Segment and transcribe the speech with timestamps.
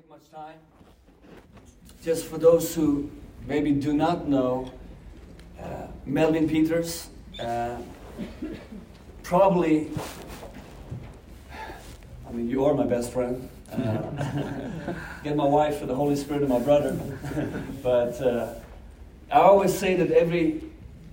[0.00, 0.56] take much time.
[2.02, 3.10] Just for those who
[3.46, 4.72] maybe do not know,
[5.60, 7.76] uh, Melvin Pietersz, uh,
[9.22, 9.90] probably,
[12.26, 13.48] I mean, you are my best friend.
[13.70, 13.74] Uh,
[15.24, 16.98] get my wife for the Holy Spirit and my brother.
[17.82, 18.54] but uh,
[19.30, 20.62] I always say that every,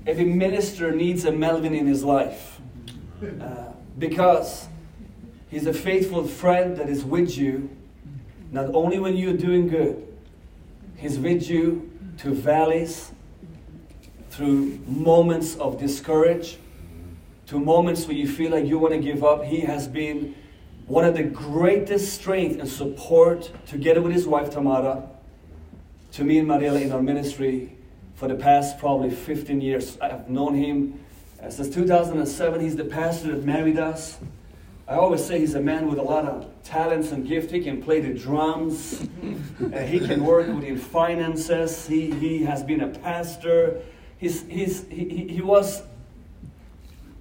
[0.06, 2.62] every minister needs a Melvin in his life.
[3.22, 4.68] Uh, because
[5.50, 7.77] he's a faithful friend that is with you
[8.52, 10.08] not only when you're doing good,
[10.98, 13.12] He's with you to valleys,
[14.32, 16.58] through moments of discourage,
[17.48, 19.44] to moments where you feel like you want to give up.
[19.44, 20.36] He has been
[20.88, 25.08] one of the greatest strength and support, together with his wife Tamara,
[26.14, 27.78] to me and Mariela in our ministry
[28.16, 29.98] for the past probably 15 years.
[30.02, 31.00] I have known him
[31.42, 32.60] uh, since 2007.
[32.60, 34.18] He's the pastor that married us.
[34.88, 37.52] I always say he's a man with a lot of talents and gift.
[37.52, 39.02] He can play the drums.
[39.62, 41.86] uh, he can work within finances.
[41.86, 43.82] He, he has been a pastor.
[44.18, 45.84] He's, he's, he, he was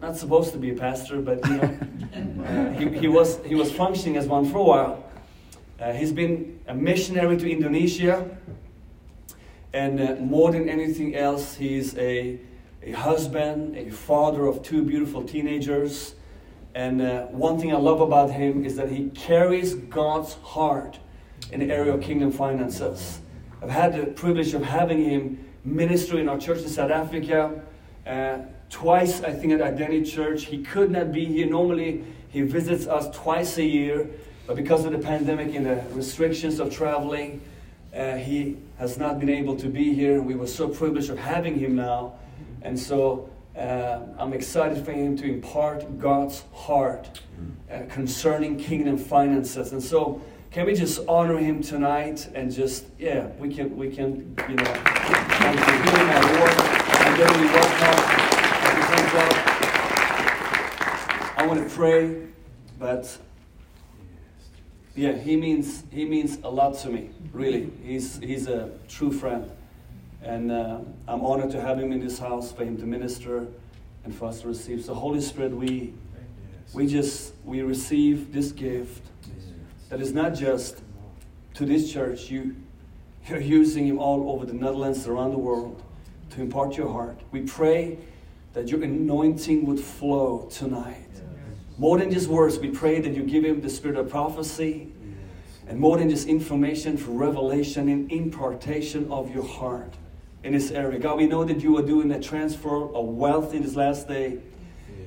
[0.01, 3.73] not supposed to be a pastor, but you know, uh, he, he, was, he was
[3.73, 5.05] functioning as one for a while.
[5.81, 8.39] Uh, he's been a missionary to Indonesia.
[9.73, 12.39] And uh, more than anything else, he's a,
[12.83, 16.16] a husband, a father of two beautiful teenagers.
[16.77, 20.99] And uh, one thing I love about him is that he carries God's heart
[21.51, 23.19] in the area of kingdom finances.
[23.63, 27.63] I've had the privilege of having him minister in our church in South Africa.
[28.07, 30.45] Uh, twice, I think, at Identity Church.
[30.45, 31.47] He could not be here.
[31.47, 34.11] Normally, he visits us twice a year,
[34.47, 37.41] but because of the pandemic and the restrictions of traveling,
[37.95, 40.21] uh, he has not been able to be here.
[40.21, 42.19] We were so privileged of having him now.
[42.61, 47.21] And so uh, I'm excited for him to impart God's heart
[47.71, 49.73] uh, concerning kingdom finances.
[49.73, 54.37] And so, can we just honor him tonight and just, yeah, we can, we can,
[54.49, 55.97] you know, thank you.
[56.17, 56.53] Award.
[57.07, 58.17] And then we welcome.
[61.39, 62.23] I want to pray,
[62.79, 63.19] but
[64.97, 67.11] yeah, he means he means a lot to me.
[67.33, 69.51] Really, he's he's a true friend.
[70.27, 73.47] And uh, I'm honored to have him in this house, for him to minister,
[74.05, 74.85] and for us to receive.
[74.85, 75.95] So, Holy Spirit, we,
[76.75, 79.07] we just we receive this gift
[79.89, 80.83] that is not just
[81.55, 82.29] to this church.
[82.29, 82.57] You,
[83.29, 85.81] you're using him all over the Netherlands, around the world,
[86.31, 87.21] to impart your heart.
[87.31, 87.97] We pray
[88.53, 91.05] that your anointing would flow tonight.
[91.79, 94.93] More than just words, we pray that you give him the spirit of prophecy,
[95.69, 99.95] and more than just information for revelation and impartation of your heart
[100.47, 100.97] in this area.
[100.99, 104.39] God, we know that you are doing a transfer of wealth in this last day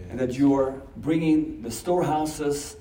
[0.09, 2.75] and that you are bringing the storehouses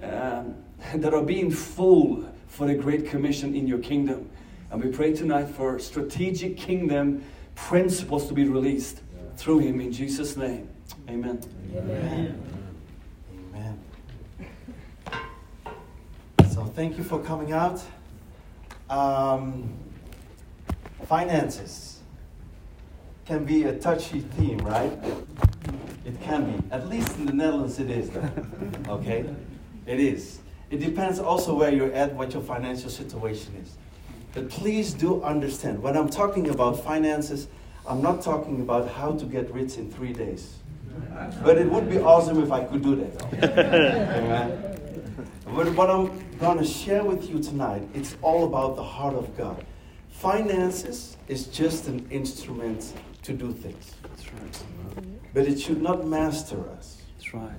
[0.00, 0.54] um,
[0.94, 4.30] that are being full for the Great Commission in your kingdom.
[4.70, 7.24] And we pray tonight for strategic kingdom
[7.56, 9.00] principles to be released
[9.36, 10.68] through him in Jesus' name.
[11.08, 11.40] Amen.
[11.76, 12.40] Amen.
[13.52, 13.80] Amen.
[16.50, 17.82] So thank you for coming out.
[18.88, 19.72] Um,
[21.06, 21.93] finances
[23.24, 24.92] can be a touchy theme, right?
[26.04, 26.62] It can be.
[26.70, 28.10] At least in the Netherlands, it is.
[28.88, 29.24] Okay?
[29.86, 30.40] It is.
[30.70, 33.76] It depends also where you're at, what your financial situation is.
[34.34, 37.48] But please do understand when I'm talking about finances,
[37.86, 40.54] I'm not talking about how to get rich in three days.
[41.42, 43.22] But it would be awesome if I could do that.
[43.58, 44.74] Amen.
[45.46, 49.36] But what I'm going to share with you tonight, it's all about the heart of
[49.36, 49.64] God.
[50.10, 52.92] Finances is just an instrument
[53.24, 53.92] to do things.
[54.02, 54.62] That's right.
[55.32, 56.98] But it should not master us.
[57.16, 57.50] That's right.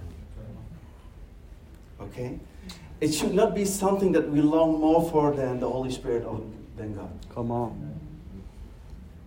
[1.99, 2.39] Okay?
[3.01, 6.41] It should not be something that we long more for than the Holy Spirit or
[6.77, 7.11] than God.
[7.33, 7.99] Come on.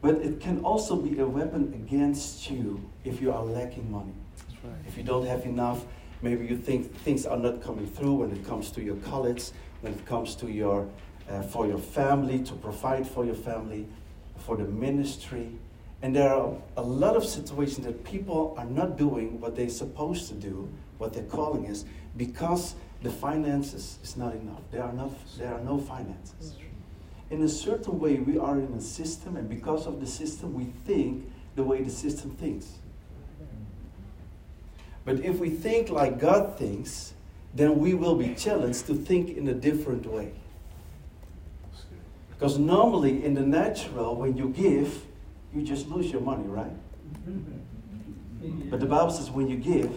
[0.00, 4.14] But it can also be a weapon against you if you are lacking money.
[4.38, 4.72] That's right.
[4.86, 5.84] If you don't have enough,
[6.22, 9.50] maybe you think things are not coming through when it comes to your college,
[9.80, 10.88] when it comes to your
[11.28, 13.86] uh, for your family to provide for your family,
[14.38, 15.50] for the ministry.
[16.00, 20.28] And there are a lot of situations that people are not doing what they're supposed
[20.28, 20.68] to do,
[20.98, 21.84] what their calling is,
[22.16, 24.60] because the finances is not enough.
[24.70, 26.54] There are, enough, there are no finances.
[27.30, 30.64] In a certain way, we are in a system, and because of the system, we
[30.86, 32.78] think the way the system thinks.
[35.04, 37.14] But if we think like God thinks,
[37.54, 40.32] then we will be challenged to think in a different way.
[42.30, 45.04] Because normally, in the natural, when you give,
[45.58, 46.72] you just lose your money, right?
[48.70, 49.92] But the Bible says when you give,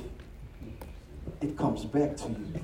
[1.41, 2.61] it comes back to you.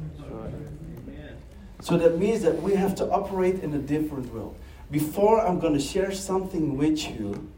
[1.81, 4.55] So that means that we have to operate in a different world.
[4.89, 7.51] Before I'm going to share something with you,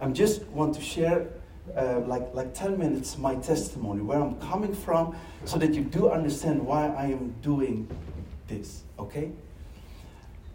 [0.00, 1.28] I just want to share
[1.76, 6.10] uh, like, like 10 minutes my testimony, where I'm coming from, so that you do
[6.10, 7.88] understand why I am doing
[8.46, 9.32] this, okay?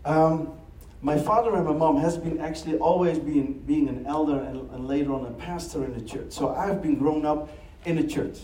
[0.06, 0.54] Um,
[1.02, 4.88] my father and my mom has been actually always been being an elder and, and
[4.88, 6.32] later on a pastor in the church.
[6.32, 7.50] So I've been grown up
[7.86, 8.38] in the church.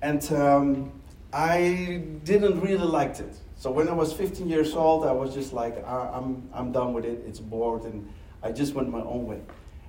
[0.00, 0.92] And um,
[1.32, 3.36] I didn't really like it.
[3.56, 6.94] So when I was 15 years old, I was just like, I, I'm, I'm done
[6.94, 7.22] with it.
[7.26, 7.82] It's bored.
[7.82, 8.10] And
[8.42, 9.42] I just went my own way.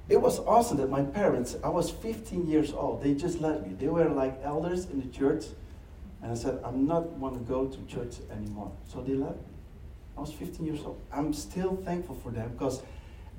[0.10, 3.74] It was awesome that my parents, I was 15 years old, they just let me.
[3.74, 5.46] They were like elders in the church.
[6.22, 8.74] And I said, I'm not want to go to church anymore.
[8.86, 9.51] So they let me.
[10.18, 11.02] I was 15 years old.
[11.12, 12.82] I'm still thankful for them because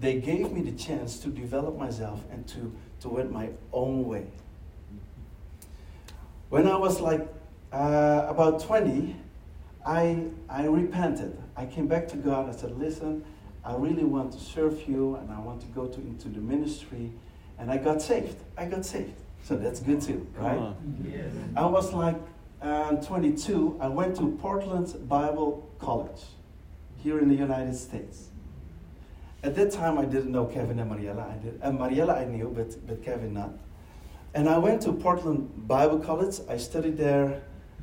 [0.00, 4.26] they gave me the chance to develop myself and to, to went my own way.
[6.48, 7.26] When I was like
[7.72, 9.16] uh, about 20,
[9.86, 11.38] I, I repented.
[11.56, 12.48] I came back to God.
[12.48, 13.24] I said, Listen,
[13.64, 17.12] I really want to serve you and I want to go to, into the ministry.
[17.58, 18.36] And I got saved.
[18.56, 19.14] I got saved.
[19.44, 20.74] So that's good too, right?
[21.04, 21.30] Yes.
[21.56, 22.16] I was like
[22.60, 23.78] uh, 22.
[23.80, 26.22] I went to Portland Bible College
[27.02, 28.28] here in the United States.
[29.42, 31.26] At that time, I didn't know Kevin and Mariella.
[31.28, 31.58] I did.
[31.62, 33.50] And Mariella I knew, but, but Kevin not.
[34.34, 36.36] And I went to Portland Bible College.
[36.48, 37.42] I studied there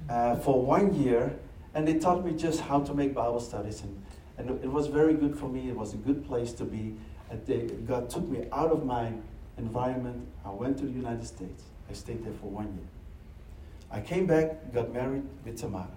[0.10, 1.38] uh, for one year,
[1.74, 3.81] and they taught me just how to make Bible studies.
[3.81, 4.01] And,
[4.38, 5.69] and it was very good for me.
[5.69, 6.95] It was a good place to be.
[7.30, 9.12] And they, God took me out of my
[9.57, 10.27] environment.
[10.45, 11.63] I went to the United States.
[11.89, 12.88] I stayed there for one year.
[13.92, 15.88] I came back, got married with Tamara.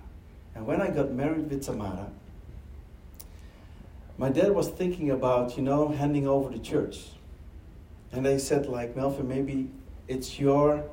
[0.54, 2.10] And when I got married with Tamara,
[4.22, 7.08] my dad was thinking about, you know, handing over the church.
[8.12, 9.68] And they said, like, Melvin, maybe
[10.06, 10.84] it's your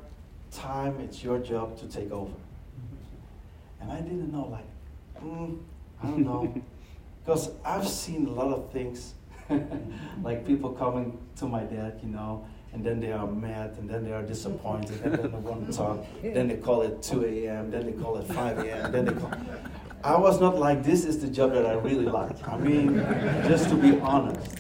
[0.50, 2.34] time, it's your job to take over.
[3.80, 4.66] And I didn't know, like,
[5.24, 5.60] mm,
[6.02, 6.64] I don't know.
[7.24, 9.14] Because I've seen a lot of things,
[10.24, 14.04] like people coming to my dad, you know, and then they are mad, and then
[14.04, 16.04] they are disappointed, and then they want to talk.
[16.24, 19.32] Then they call it 2 a.m., then they call it 5 a.m., then they call.
[20.04, 22.48] I was not like, this is the job that I really like.
[22.48, 22.96] I mean,
[23.48, 24.60] just to be honest,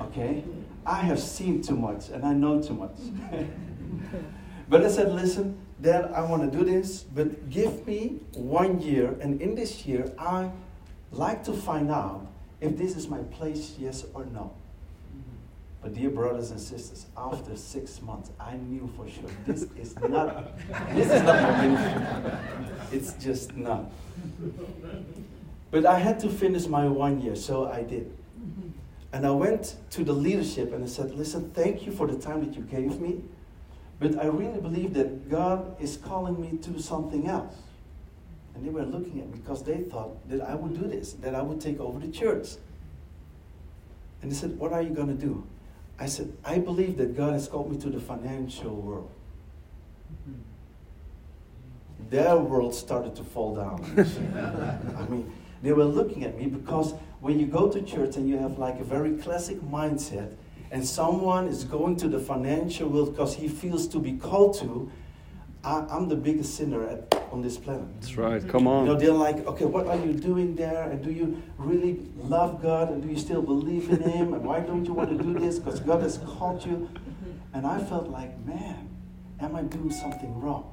[0.00, 0.44] okay?
[0.84, 2.96] I have seen too much and I know too much.
[4.68, 9.16] but I said, listen, Dad, I want to do this, but give me one year,
[9.20, 10.50] and in this year, I
[11.10, 12.26] like to find out
[12.60, 14.52] if this is my place, yes or no.
[15.84, 20.56] But dear brothers and sisters, after six months, I knew for sure this is not
[20.94, 22.32] this is not my ministry.
[22.90, 23.90] It's just not.
[25.70, 28.10] But I had to finish my one year, so I did.
[29.12, 32.42] And I went to the leadership and I said, Listen, thank you for the time
[32.46, 33.20] that you gave me.
[34.00, 37.56] But I really believe that God is calling me to something else.
[38.54, 41.34] And they were looking at me because they thought that I would do this, that
[41.34, 42.52] I would take over the church.
[44.22, 45.46] And they said, What are you going to do?
[45.98, 49.10] I said, I believe that God has called me to the financial world.
[52.10, 53.82] Their world started to fall down.
[54.98, 55.32] I mean,
[55.62, 58.80] they were looking at me because when you go to church and you have like
[58.80, 60.34] a very classic mindset,
[60.70, 64.90] and someone is going to the financial world because he feels to be called to,
[65.64, 67.86] I, am the biggest sinner at, on this planet.
[68.00, 68.46] That's right.
[68.48, 68.86] Come on.
[68.86, 70.90] You know, they're like, okay, what are you doing there?
[70.90, 72.90] And do you really love God?
[72.90, 74.34] And do you still believe in Him?
[74.34, 75.58] And why don't you want to do this?
[75.58, 76.88] Because God has called you.
[76.92, 77.56] Mm-hmm.
[77.56, 78.90] And I felt like, man,
[79.40, 80.70] am I doing something wrong?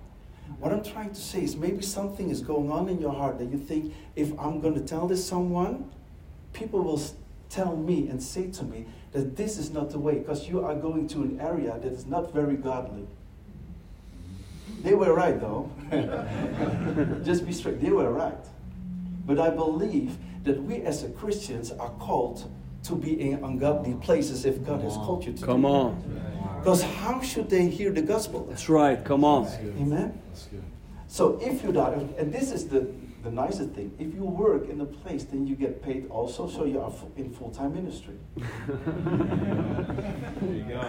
[0.60, 3.46] What I'm trying to say is maybe something is going on in your heart that
[3.46, 5.90] you think, if I'm going to tell this someone,
[6.54, 7.02] people will
[7.50, 10.76] tell me and say to me that this is not the way because you are
[10.76, 13.08] going to an area that is not very godly.
[14.84, 15.70] They were right, though.
[17.24, 17.82] Just be straight.
[17.82, 18.46] They were right.
[19.26, 22.50] But I believe that we as Christians are called
[22.84, 25.46] to be in ungodly places if God has called you to.
[25.46, 26.02] Come on.
[26.58, 28.46] Because how should they hear the gospel?
[28.46, 29.04] That's right.
[29.04, 29.48] Come on.
[29.80, 30.20] Amen.
[31.08, 32.88] So if you die, and this is the
[33.24, 36.66] the nicest thing, if you work in a place, then you get paid also, so
[36.66, 38.16] you are in full time ministry.
[38.36, 38.48] there
[40.54, 40.84] you go.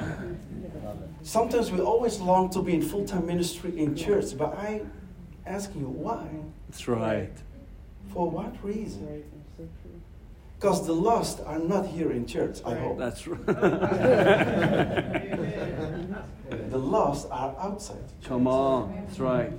[1.23, 4.83] Sometimes we always long to be in full time ministry in church, but I
[5.47, 6.27] ask you why?
[6.69, 7.33] That's right.
[8.13, 9.25] For what reason?
[10.59, 12.99] Because the lost are not here in church, I hope.
[12.99, 13.47] That's right.
[16.71, 18.05] the lost are outside.
[18.25, 19.53] Come on, that's right.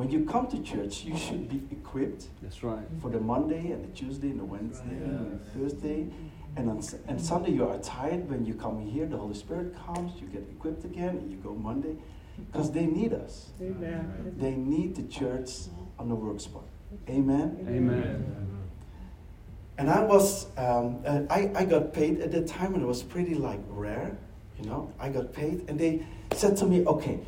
[0.00, 2.28] When you come to church, you should be equipped.
[2.40, 2.86] That's right.
[3.02, 6.06] For the Monday and the Tuesday and the Wednesday and the Thursday.
[6.56, 10.18] And on and Sunday you are tired when you come here, the Holy Spirit comes,
[10.18, 11.96] you get equipped again, and you go Monday.
[12.46, 13.50] Because they need us.
[13.60, 14.36] Amen.
[14.38, 15.50] They need the church
[15.98, 16.64] on the work spot.
[17.06, 17.66] Amen.
[17.68, 18.24] Amen.
[19.76, 23.02] And I was, um, uh, I, I got paid at the time, and it was
[23.02, 24.16] pretty like rare,
[24.58, 24.90] you know.
[24.98, 27.20] I got paid, and they said to me, "Okay,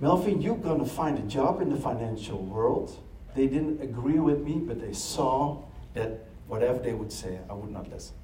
[0.00, 2.96] Melvin, you're gonna find a job in the financial world."
[3.34, 5.58] They didn't agree with me, but they saw
[5.94, 8.14] that whatever they would say, I would not listen.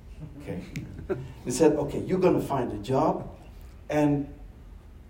[0.43, 0.61] Okay.
[1.45, 3.29] they said, "Okay, you're gonna find a job,
[3.89, 4.27] and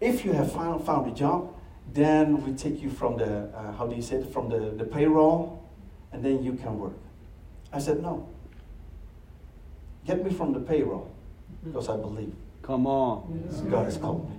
[0.00, 1.54] if you have found, found a job,
[1.92, 4.84] then we take you from the uh, how do you say it from the, the
[4.84, 5.62] payroll,
[6.12, 6.98] and then you can work."
[7.72, 8.28] I said, "No."
[10.06, 11.10] Get me from the payroll
[11.64, 12.32] because I believe
[12.66, 13.48] Come on.
[13.70, 14.36] God has called me.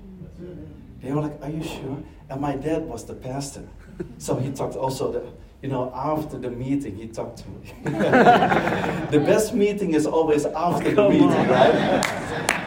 [1.01, 2.03] They were like, Are you sure?
[2.29, 3.67] And my dad was the pastor.
[4.17, 5.23] So he talked also, the,
[5.61, 7.73] you know, after the meeting, he talked to me.
[7.83, 12.03] the best meeting is always after the meeting, right?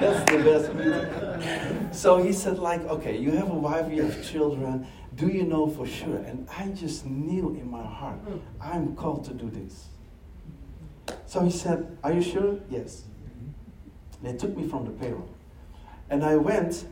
[0.00, 1.92] That's the best meeting.
[1.92, 4.86] So he said, like, okay, you have a wife, you have children.
[5.14, 6.16] Do you know for sure?
[6.16, 8.18] And I just knew in my heart,
[8.60, 9.86] I'm called to do this.
[11.26, 12.58] So he said, Are you sure?
[12.70, 13.04] Yes.
[14.22, 15.28] They took me from the payroll.
[16.08, 16.86] And I went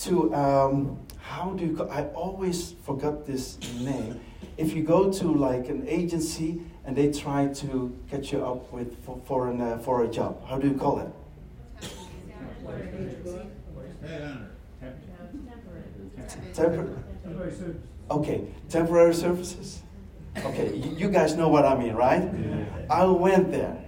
[0.00, 4.20] to, um, how do you call I always forgot this name.
[4.56, 9.02] If you go to like an agency and they try to get you up with
[9.04, 11.08] for, for, an, uh, for a job, how do you call it?
[16.54, 16.96] Temporary.
[18.10, 19.82] okay, temporary services.
[20.36, 22.28] Okay, you, you guys know what I mean, right?
[22.88, 23.84] I went there.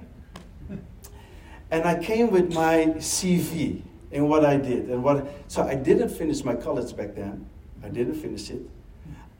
[1.71, 4.89] And I came with my CV and what I did.
[4.91, 7.47] And what so I didn't finish my college back then.
[7.83, 8.63] I didn't finish it.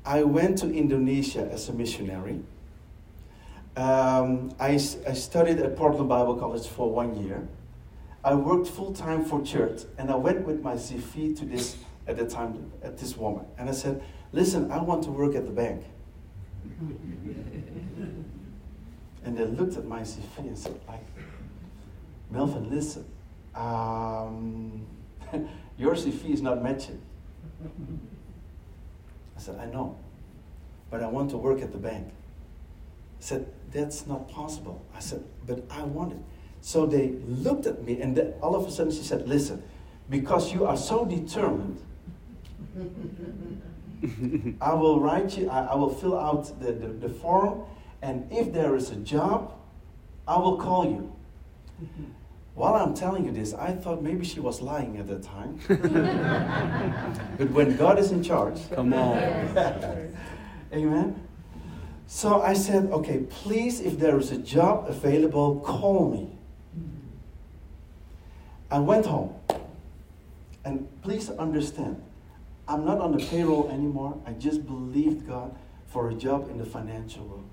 [0.05, 2.41] I went to Indonesia as a missionary.
[3.77, 7.47] Um, I, I studied at Portland Bible College for one year.
[8.25, 11.77] I worked full time for church, and I went with my CV to this
[12.07, 14.03] at the time at this woman, and I said,
[14.33, 15.85] "Listen, I want to work at the bank."
[19.25, 21.05] And they looked at my CV and said, like,
[22.31, 23.05] Melvin, listen,
[23.55, 24.87] um,
[25.79, 27.01] your CV is not matching.
[29.37, 29.97] I said, I know,
[30.91, 32.09] but I want to work at the bank.
[32.09, 34.85] I said, that's not possible.
[34.95, 36.19] I said, but I want it.
[36.61, 39.63] So they looked at me, and all of a sudden she said, listen,
[40.09, 41.81] because you are so determined,
[44.61, 47.65] I will write you, I, I will fill out the, the, the form,
[48.01, 49.55] and if there is a job,
[50.27, 51.13] I will call you.
[52.55, 55.59] While I'm telling you this, I thought maybe she was lying at the time.
[57.39, 59.17] but when God is in charge, Come on.
[60.73, 61.29] amen.
[62.07, 66.39] So I said, okay, please, if there is a job available, call me.
[68.71, 69.35] I went home.
[70.65, 72.03] And please understand,
[72.69, 74.21] I'm not on the payroll anymore.
[74.27, 75.57] I just believed God
[75.87, 77.49] for a job in the financial world.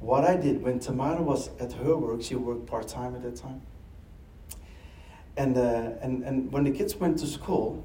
[0.00, 3.36] What I did when Tamara was at her work, she worked part time at that
[3.36, 3.60] time.
[5.40, 7.82] And, uh, and, and when the kids went to school,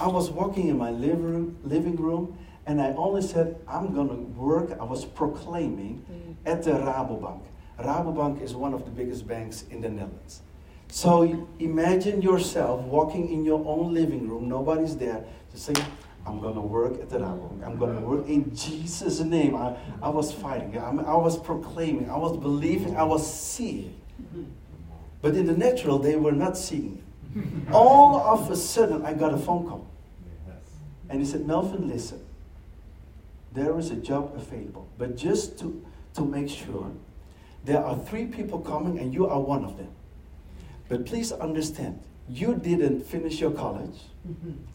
[0.00, 4.08] I was walking in my living room, living room and I only said, I'm going
[4.08, 4.78] to work.
[4.80, 6.02] I was proclaiming
[6.46, 7.42] at the Rabobank.
[7.78, 10.40] Rabobank is one of the biggest banks in the Netherlands.
[10.88, 15.74] So imagine yourself walking in your own living room, nobody's there, to say,
[16.26, 17.66] I'm going to work at the Rabobank.
[17.66, 19.56] I'm going to work in Jesus' name.
[19.56, 24.00] I, I was fighting, I, I was proclaiming, I was believing, I was seeing.
[25.22, 27.02] But in the natural, they were not seeing.
[27.72, 29.86] All of a sudden, I got a phone call.
[31.08, 32.20] And he said, Melvin, listen,
[33.52, 34.88] there is a job available.
[34.98, 36.90] But just to, to make sure,
[37.64, 39.88] there are three people coming and you are one of them.
[40.88, 44.00] But please understand, you didn't finish your college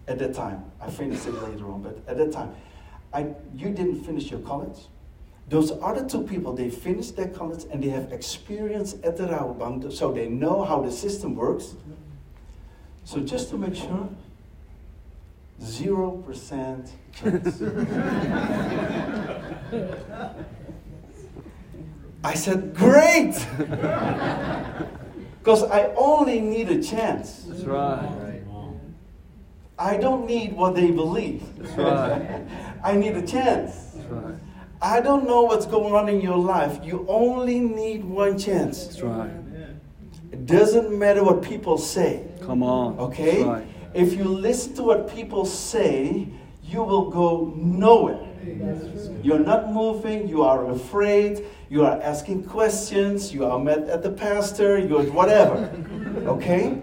[0.08, 0.64] at that time.
[0.82, 2.56] I finished it later on, but at that time,
[3.14, 4.78] I, you didn't finish your college.
[5.50, 9.94] Those other two people, they finished their college and they have experience at the Rabobank,
[9.94, 11.76] so they know how the system works.
[13.06, 14.10] So just to make sure,
[15.62, 17.62] zero percent chance.
[22.24, 23.36] I said, great!
[25.48, 27.46] Because I only need a chance.
[27.48, 28.44] That's right.
[29.80, 31.42] I don't need what they believe.
[31.58, 32.42] That's right.
[32.84, 33.94] I need a chance.
[33.96, 34.36] That's right.
[34.82, 36.80] I don't know what's going on in your life.
[36.84, 38.86] You only need one chance.
[38.86, 39.32] That's right.
[40.32, 42.28] It doesn't matter what people say.
[42.42, 43.00] Come on.
[43.00, 43.44] Okay?
[43.44, 43.68] Right.
[43.94, 46.28] If you listen to what people say,
[46.64, 48.24] you will go nowhere.
[49.24, 54.12] You're not moving, you are afraid, you are asking questions, you are mad at the
[54.12, 55.70] pastor, you're whatever.
[56.28, 56.82] Okay?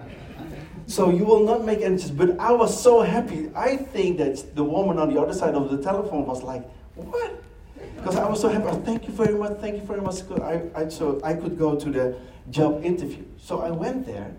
[0.86, 2.02] So you will not make any.
[2.12, 3.50] But I was so happy.
[3.54, 7.42] I think that the woman on the other side of the telephone was like, What?
[8.04, 8.68] Because I was so happy.
[8.84, 9.56] Thank you very much.
[9.60, 10.16] Thank you very much.
[10.42, 12.14] I, I, so I could go to the
[12.50, 13.24] job interview.
[13.38, 14.30] So I went there.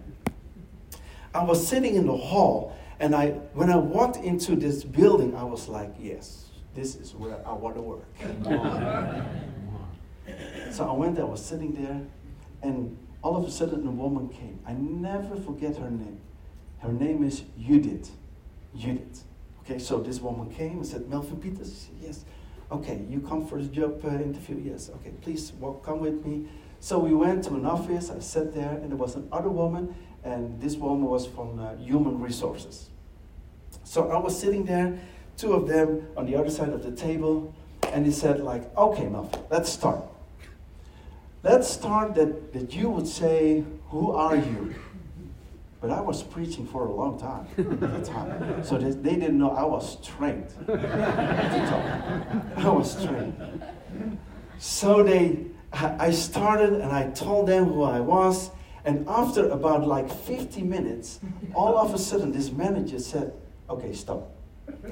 [1.34, 5.44] I was sitting in the hall, and I, when I walked into this building, I
[5.44, 8.06] was like, yes, this is where I want to work.
[10.72, 11.26] so I went there.
[11.26, 12.00] I was sitting there,
[12.62, 14.60] and all of a sudden, a woman came.
[14.68, 16.22] I never forget her name.
[16.82, 18.12] Her name is Judith.
[18.78, 19.24] Judith.
[19.62, 21.88] Okay, so this woman came and said, Melvin Pietersz?
[22.00, 22.26] Yes.
[22.72, 24.60] Okay, you come for the job uh, interview?
[24.72, 24.90] Yes.
[24.96, 26.48] Okay, please walk, come with me.
[26.80, 28.10] So we went to an office.
[28.10, 32.20] I sat there, and there was another woman, and this woman was from uh, Human
[32.20, 32.90] Resources.
[33.84, 35.00] So I was sitting there,
[35.38, 37.54] two of them on the other side of the table,
[37.92, 40.04] and he said, like, okay, Melvin, let's start.
[41.44, 44.74] Let's start that, that you would say, who are you?
[45.86, 48.64] But I was preaching for a long time at the time.
[48.64, 52.66] So they, they didn't know I was trained to talk.
[52.66, 53.70] I was trained.
[54.58, 58.50] So they, I started and I told them who I was.
[58.84, 61.20] And after about like 50 minutes,
[61.54, 63.34] all of a sudden this manager said,
[63.70, 64.32] okay, stop.
[64.88, 64.92] I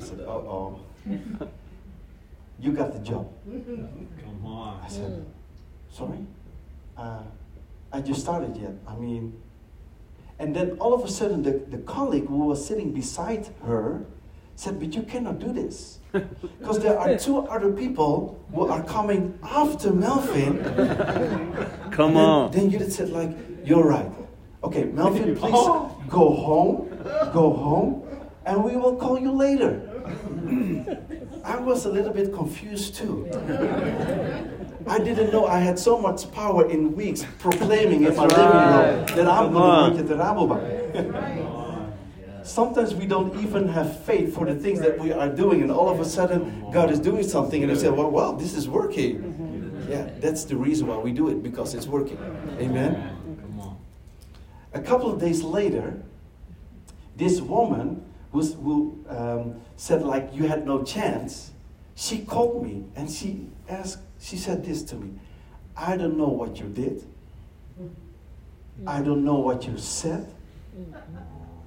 [0.00, 0.76] said, oh,
[1.08, 1.48] oh.
[2.58, 3.32] You got the job.
[3.46, 4.82] Come on.
[4.84, 5.24] I said,
[5.90, 6.26] sorry?
[6.94, 7.22] Uh,
[7.90, 8.74] I just started yet.
[8.86, 9.40] I mean,
[10.38, 14.04] and then all of a sudden, the, the colleague who was sitting beside her
[14.56, 15.98] said, But you cannot do this.
[16.60, 20.62] Because there are two other people who are coming after Melvin.
[21.90, 22.50] Come then, on.
[22.52, 24.10] Then Judith said, like, you're right.
[24.62, 25.50] Okay, Melvin, please
[26.08, 26.88] go home,
[27.32, 28.02] go home,
[28.46, 29.90] and we will call you later.
[31.44, 33.28] I was a little bit confused too.
[34.86, 39.06] I didn't know I had so much power in weeks proclaiming in my living room
[39.16, 42.44] that I'm going to work at the Rabobank.
[42.44, 45.88] Sometimes we don't even have faith for the things that we are doing, and all
[45.88, 49.32] of a sudden God is doing something, and we say, "Well, well, this is working."
[49.88, 52.18] Yeah, that's the reason why we do it because it's working.
[52.58, 52.94] Amen.
[53.40, 53.78] Come on.
[54.74, 56.02] A couple of days later,
[57.16, 61.52] this woman who's, who um, said like you had no chance,
[61.94, 65.10] she called me and she asked, she said this to me,
[65.76, 67.04] I don't know what you did.
[68.86, 70.32] I don't know what you said,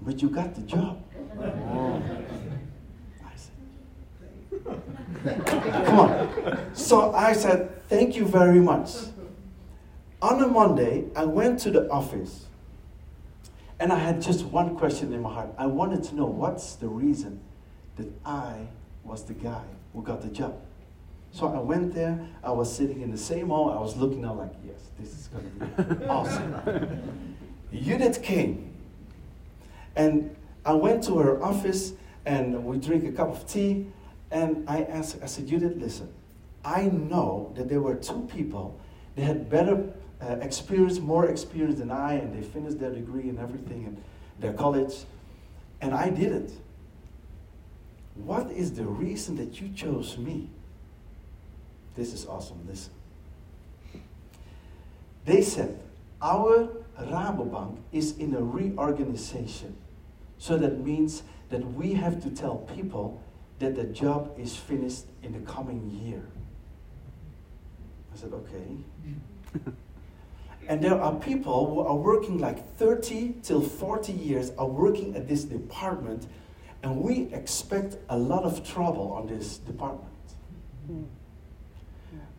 [0.01, 0.99] but you got the job.
[1.39, 3.51] I said,
[5.45, 6.71] Come on.
[6.73, 8.89] So I said, thank you very much.
[10.23, 12.47] On a Monday, I went to the office
[13.79, 15.49] and I had just one question in my heart.
[15.59, 17.39] I wanted to know what's the reason
[17.97, 18.65] that I
[19.03, 20.59] was the guy who got the job.
[21.37, 24.37] So I went there, I was sitting in the same hall, I was looking out
[24.37, 27.29] like, yes, this is going to be awesome.
[27.71, 28.73] Judith came,
[29.95, 31.93] and I went to her office,
[32.25, 33.85] and we drink a cup of tea,
[34.31, 36.11] and I asked I said, Judith, listen,
[36.65, 38.79] I know that there were two people
[39.15, 43.37] that had better uh, experience, more experience than I, and they finished their degree and
[43.37, 44.01] everything, and
[44.39, 45.05] their college,
[45.81, 46.49] and I didn't.
[48.15, 50.49] What is the reason that you chose me?
[51.97, 52.65] This is awesome.
[52.69, 52.93] Listen.
[55.25, 55.79] They said,
[56.21, 59.75] Our Rabobank is in a reorganization.
[60.37, 63.21] So that means that we have to tell people
[63.59, 66.21] that the job is finished in the coming year.
[68.13, 69.71] I said, okay.
[70.67, 75.27] and there are people who are working like 30 till 40 years, are working at
[75.27, 76.27] this department,
[76.83, 80.13] and we expect a lot of trouble on this department.
[80.85, 81.03] Hmm.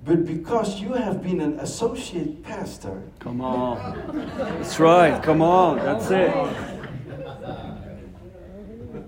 [0.04, 3.76] But because you have been an associate pastor, Come on.
[4.36, 5.22] That's right.
[5.22, 5.78] Come on.
[5.78, 6.32] That's it.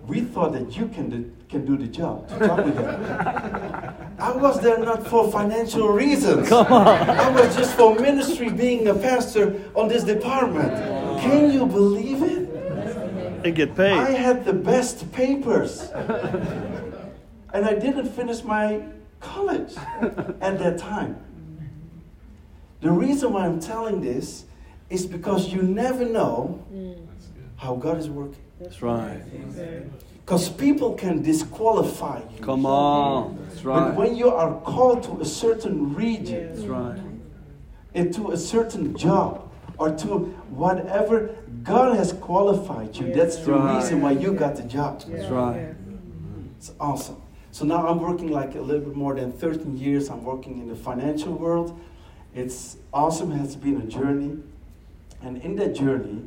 [0.06, 3.94] we thought that you can do, can do the job to talk with them.
[4.18, 6.48] I was there not for financial reasons.
[6.48, 7.08] Come on.
[7.08, 10.70] I was just for ministry, being a pastor on this department.
[11.20, 13.42] Can you believe it?
[13.42, 13.92] They get paid.
[13.92, 15.88] I had the best papers.
[17.54, 18.82] and I didn't finish my
[19.20, 19.74] college
[20.40, 21.16] at that time.
[22.80, 24.44] The reason why I'm telling this
[24.88, 28.42] is because you never know That's how God is working.
[28.58, 29.20] That's right.
[30.24, 32.42] Because people can disqualify you.
[32.42, 33.38] Come on.
[33.48, 33.94] That's But right.
[33.96, 36.98] when you are called to a certain region, That's right.
[36.98, 40.06] Eh, into a certain job, or to
[40.50, 43.76] whatever God has qualified you, that's the Right.
[43.76, 45.02] reason why you got the job.
[45.08, 45.74] That's right.
[46.56, 47.16] It's awesome.
[47.60, 50.08] So now I'm working like a little bit more than 13 years.
[50.08, 51.78] I'm working in the financial world.
[52.34, 53.32] It's awesome.
[53.32, 54.38] It has been a journey.
[55.20, 56.26] And in that journey,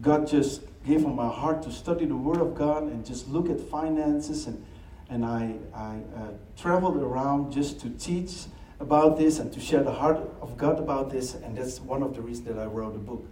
[0.00, 3.50] God just gave on my heart to study the Word of God and just look
[3.50, 4.64] at finances and,
[5.10, 8.46] and I, I uh, traveled around just to teach
[8.80, 12.14] about this and to share the heart of God about this, and that's one of
[12.14, 13.26] the reasons that I wrote a book.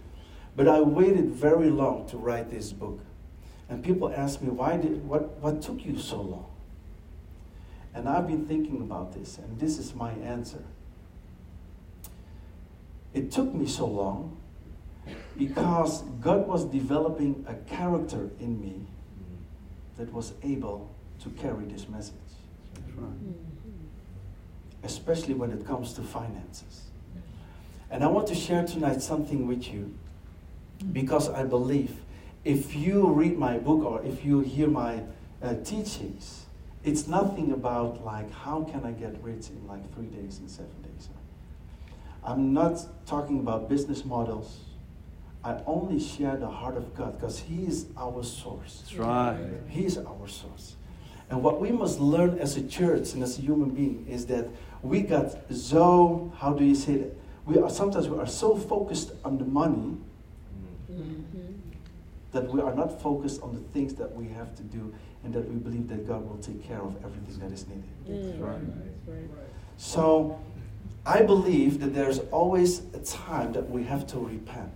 [0.55, 2.99] But I waited very long to write this book.
[3.69, 6.48] And people ask me, why did, what, what took you so long?
[7.99, 10.63] And I've been thinking about this, and this is my answer.
[13.13, 14.37] It took me so long
[15.37, 18.85] because God was developing a character in me
[19.97, 20.89] that was able
[21.23, 22.15] to carry this message,
[24.81, 26.83] especially when it comes to finances.
[27.91, 29.93] And I want to share tonight something with you
[30.93, 31.97] because I believe
[32.45, 35.03] if you read my book or if you hear my
[35.43, 36.45] uh, teachings,
[36.83, 40.81] it's nothing about like how can I get rich in like three days and seven
[40.81, 41.09] days.
[42.23, 44.59] I'm not talking about business models.
[45.43, 48.81] I only share the heart of God because He is our source.
[48.81, 49.37] That's right.
[49.67, 50.75] He is our source.
[51.29, 54.47] And what we must learn as a church and as a human being is that
[54.81, 57.15] we got so, how do you say that?
[57.45, 59.97] We are sometimes we are so focused on the money
[60.91, 61.53] mm-hmm.
[62.31, 65.47] that we are not focused on the things that we have to do and that
[65.49, 67.83] we believe that God will take care of everything that is needed.
[68.07, 68.61] That's right.
[69.77, 70.39] So
[71.05, 74.73] I believe that there's always a time that we have to repent.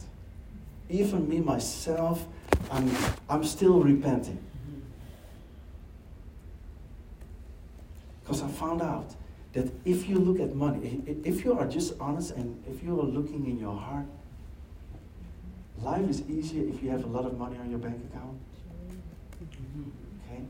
[0.90, 2.26] Even me myself,
[2.72, 2.90] I'm,
[3.30, 4.40] I'm still repenting.
[8.24, 9.16] Because I found out
[9.54, 13.04] that if you look at money, if you are just honest and if you are
[13.06, 14.06] looking in your heart,
[15.82, 18.38] life is easier if you have a lot of money on your bank account.
[20.32, 20.42] Okay?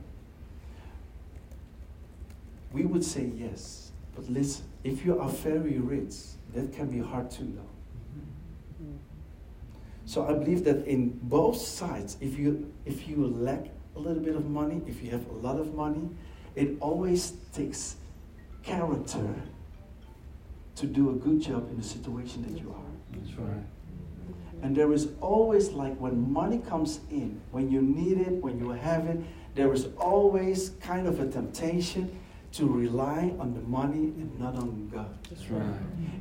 [2.73, 6.15] We would say yes, but listen, if you are very rich,
[6.53, 7.73] that can be hard too, though.
[10.05, 14.35] So I believe that in both sides, if you if you lack a little bit
[14.35, 16.09] of money, if you have a lot of money,
[16.55, 17.95] it always takes
[18.63, 19.33] character
[20.75, 23.17] to do a good job in the situation that you are.
[23.19, 23.63] That's right.
[24.63, 28.69] And there is always like when money comes in, when you need it, when you
[28.69, 29.19] have it,
[29.55, 32.09] there is always kind of a temptation
[32.53, 35.17] to rely on the money and not on God.
[35.29, 35.73] That's right.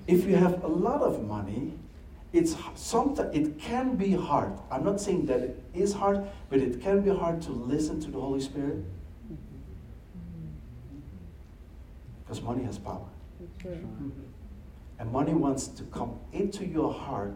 [0.06, 1.74] If you have a lot of money,
[2.32, 4.52] it's sometimes it can be hard.
[4.70, 8.10] I'm not saying that it is hard, but it can be hard to listen to
[8.10, 8.82] the Holy Spirit
[12.22, 13.06] because money has power.
[13.62, 14.08] Mm-hmm.
[14.98, 17.34] And money wants to come into your heart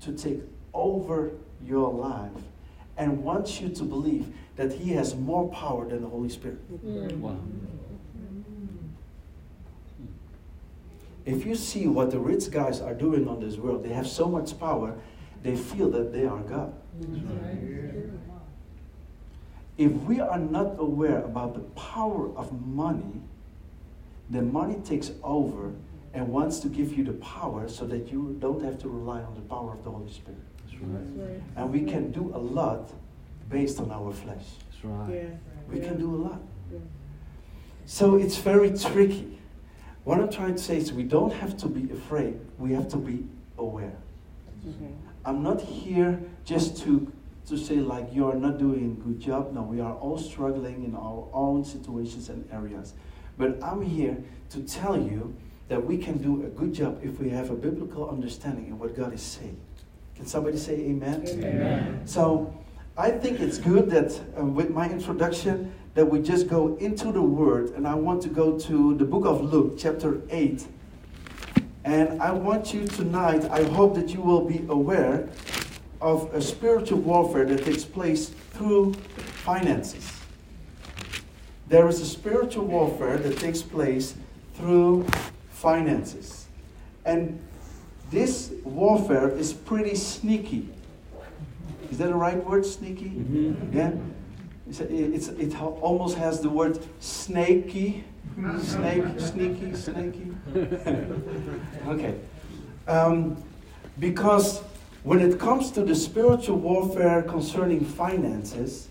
[0.00, 0.40] to take
[0.72, 2.30] over your life
[2.96, 6.86] and wants you to believe that He has more power than the Holy Spirit.
[6.86, 7.18] Mm.
[7.18, 7.36] Wow.
[11.30, 14.26] If you see what the rich guys are doing on this world, they have so
[14.26, 14.98] much power,
[15.44, 16.74] they feel that they are God.
[19.78, 23.22] If we are not aware about the power of money,
[24.28, 25.72] then money takes over
[26.12, 29.34] and wants to give you the power so that you don't have to rely on
[29.36, 30.40] the power of the Holy Spirit.
[30.66, 31.40] That's right.
[31.56, 32.90] And we can do a lot
[33.48, 34.46] based on our flesh.
[34.68, 35.30] That's right.
[35.70, 36.40] We can do a lot.
[37.86, 39.39] So it's very tricky.
[40.10, 42.96] What I'm trying to say is we don't have to be afraid, we have to
[42.96, 43.24] be
[43.56, 43.96] aware.
[45.24, 47.12] I'm not here just to,
[47.46, 49.52] to say, like, you're not doing a good job.
[49.52, 52.94] No, we are all struggling in our own situations and areas.
[53.38, 54.18] But I'm here
[54.48, 55.32] to tell you
[55.68, 58.96] that we can do a good job if we have a biblical understanding of what
[58.96, 59.60] God is saying.
[60.16, 61.24] Can somebody say amen?
[61.28, 62.02] Amen.
[62.04, 62.52] So
[62.96, 67.22] I think it's good that uh, with my introduction that we just go into the
[67.22, 70.66] word and I want to go to the book of Luke chapter 8.
[71.84, 75.28] And I want you tonight, I hope that you will be aware
[76.00, 78.94] of a spiritual warfare that takes place through
[79.44, 80.12] finances.
[81.68, 84.14] There is a spiritual warfare that takes place
[84.54, 85.06] through
[85.50, 86.46] finances.
[87.04, 87.40] And
[88.10, 90.68] this warfare is pretty sneaky.
[91.90, 93.10] Is that the right word, sneaky?
[93.10, 93.74] Mhm.
[93.74, 93.92] Yeah?
[94.70, 98.04] It's, it's, it almost has the word snaky.
[98.60, 100.32] Snake, sneaky, snaky.
[101.88, 102.14] okay.
[102.86, 103.42] Um,
[103.98, 104.60] because
[105.02, 108.88] when it comes to the spiritual warfare concerning finances,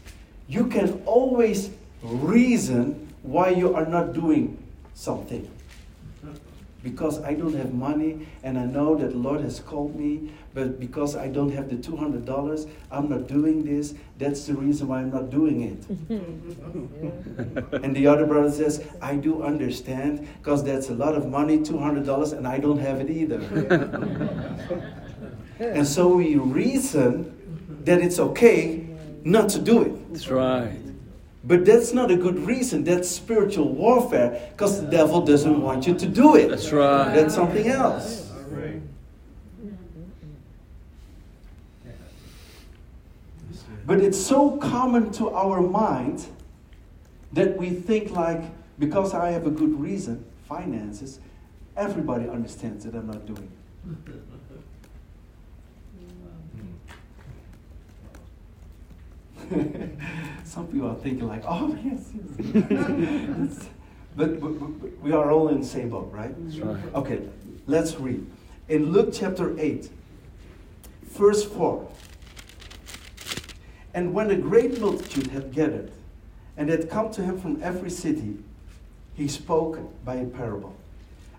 [0.50, 1.70] you can always
[2.04, 4.62] reason why you are not doing
[4.96, 5.50] something.
[6.84, 10.80] Because I don't have money and I know that the Lord has called me, but
[10.80, 13.94] because I don't have the $200, I'm not doing this.
[14.18, 15.84] That's the reason why I'm not doing it.
[17.84, 22.34] and the other brother says, I do understand because that's a lot of money, $200,
[22.34, 23.40] and I don't have it either.
[25.60, 27.36] and so we reason
[27.86, 28.88] that it's okay
[29.24, 30.14] not to do it.
[30.14, 30.80] That's right.
[31.44, 32.84] But that's not a good reason.
[32.84, 36.50] That's spiritual warfare because the devil doesn't want you to do it.
[36.50, 37.14] That's right.
[37.14, 38.30] That's something else.
[38.50, 38.82] Right.
[43.90, 46.28] But it's so common to our mind
[47.34, 48.44] that we think like
[48.78, 51.20] because I have a good reason, finances,
[51.76, 53.52] everybody understands that I'm not doing.
[59.50, 59.98] it.
[60.44, 63.70] Some people are thinking like, oh yes, yes.
[64.16, 66.36] but, but, but we are all in the same boat, right?
[66.38, 66.94] Right.
[66.94, 67.22] Okay,
[67.66, 68.24] let's read.
[68.68, 69.90] In Luke chapter 8,
[71.06, 71.90] verse 4.
[73.94, 75.92] And when a great multitude had gathered,
[76.58, 78.38] and had come to him from every city,
[79.14, 80.76] he spoke by a parable.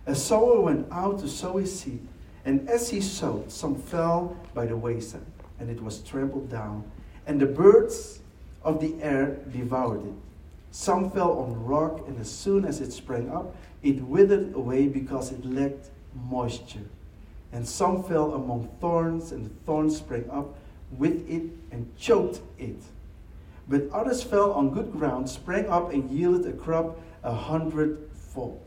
[0.06, 2.00] A sower went out to sow his seed,
[2.44, 5.20] and as he sowed, some fell by the wayside,
[5.58, 6.90] and it was trampled down,
[7.26, 8.20] and the birds
[8.62, 10.14] of the air devoured it.
[10.70, 15.32] Some fell on rock, and as soon as it sprang up, it withered away because
[15.32, 15.90] it lacked
[16.28, 16.88] moisture.
[17.52, 20.54] And some fell among thorns, and the thorns sprang up
[20.96, 22.76] with it and choked it.
[23.68, 28.60] But others fell on good ground, sprang up, and yielded a crop a hundredfold.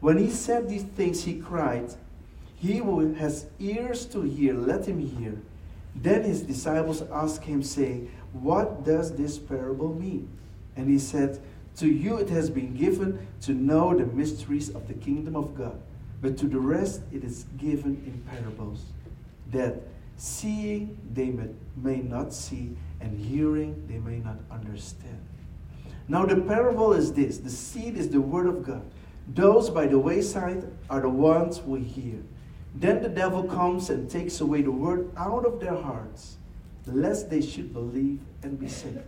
[0.00, 1.94] When he said these things, he cried,
[2.56, 5.36] He who has ears to hear, let him hear.
[5.94, 10.28] Then his disciples asked him, saying, What does this parable mean?
[10.76, 11.40] And he said,
[11.76, 15.80] To you it has been given to know the mysteries of the kingdom of God,
[16.22, 18.84] but to the rest it is given in parables,
[19.52, 19.82] that
[20.20, 25.18] seeing they may, may not see, and hearing they may not understand.
[26.08, 28.82] Now, the parable is this the seed is the word of God.
[29.28, 32.18] Those by the wayside are the ones who hear.
[32.74, 36.36] Then the devil comes and takes away the word out of their hearts,
[36.86, 39.00] lest they should believe and be saved.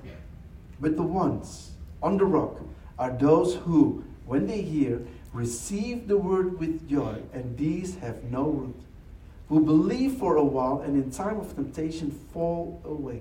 [0.81, 1.73] But the ones
[2.03, 2.61] on the rock
[2.99, 5.03] are those who, when they hear,
[5.35, 8.81] receive the word with joy, and these have no root,
[9.53, 13.21] who believe for a while and in time of temptation fall away.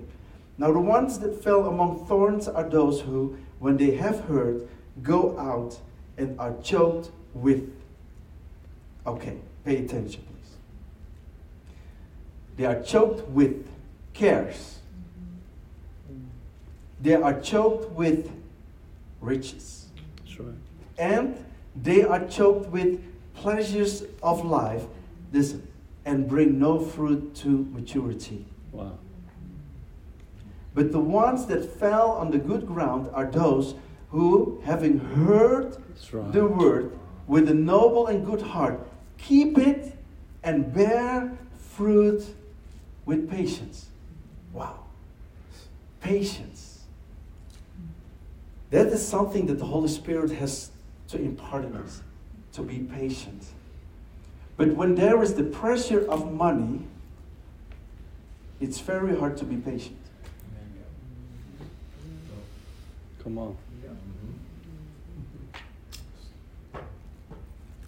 [0.56, 4.66] Now, the ones that fell among thorns are those who, when they have heard,
[5.02, 5.78] go out
[6.16, 7.70] and are choked with.
[9.06, 10.56] Okay, pay attention, please.
[12.56, 13.68] They are choked with
[14.14, 14.78] cares.
[17.02, 18.32] They are choked with
[19.20, 19.88] riches.
[20.38, 20.54] Right.
[20.96, 21.44] And
[21.76, 24.84] they are choked with pleasures of life.
[25.30, 25.68] Listen,
[26.04, 28.44] and bring no fruit to maturity.
[28.72, 28.98] Wow.
[30.74, 33.74] But the ones that fell on the good ground are those
[34.10, 35.76] who, having heard
[36.12, 36.32] right.
[36.32, 38.80] the word with a noble and good heart,
[39.18, 39.96] keep it
[40.42, 42.24] and bear fruit
[43.04, 43.86] with patience.
[44.52, 44.84] Wow.
[46.00, 46.80] Patience.
[48.70, 50.70] That is something that the Holy Spirit has
[51.08, 52.02] to impart in us,
[52.54, 53.44] to be patient.
[54.62, 56.86] But when there is the pressure of money,
[58.60, 59.98] it's very hard to be patient.
[63.24, 63.56] Come on.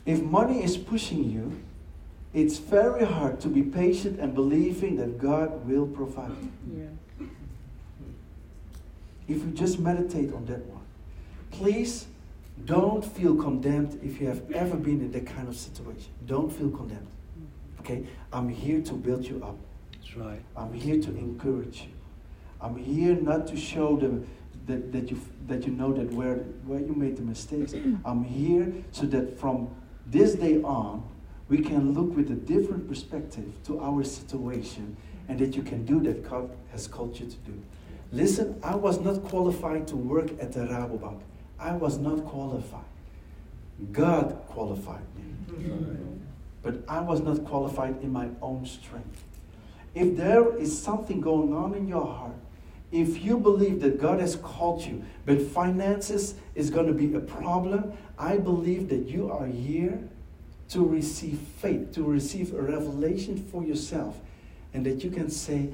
[0.04, 1.62] If money is pushing you,
[2.32, 6.32] it's very hard to be patient and believing that God will provide.
[6.76, 6.86] Yeah.
[9.28, 10.82] If you just meditate on that one,
[11.52, 12.08] please
[12.64, 16.12] don't feel condemned if you have ever been in that kind of situation.
[16.26, 17.08] Don't feel condemned.
[17.80, 18.06] Okay?
[18.32, 19.56] I'm here to build you up.
[19.92, 20.40] That's right.
[20.56, 21.92] I'm here to encourage you.
[22.60, 24.26] I'm here not to show them
[24.66, 26.36] that, that you that you know that where
[26.66, 27.74] where you made the mistakes.
[28.04, 29.68] I'm here so that from
[30.06, 31.06] this day on
[31.48, 34.96] we can look with a different perspective to our situation
[35.28, 37.62] and that you can do that God has called you to do.
[38.12, 41.20] Listen, I was not qualified to work at the Rabobank.
[41.58, 42.84] I was not qualified.
[43.92, 45.96] God qualified me.
[46.62, 49.22] But I was not qualified in my own strength.
[49.94, 52.32] If there is something going on in your heart,
[52.90, 57.20] if you believe that God has called you, but finances is going to be a
[57.20, 59.98] problem, I believe that you are here
[60.70, 64.20] to receive faith, to receive a revelation for yourself,
[64.72, 65.70] and that you can say,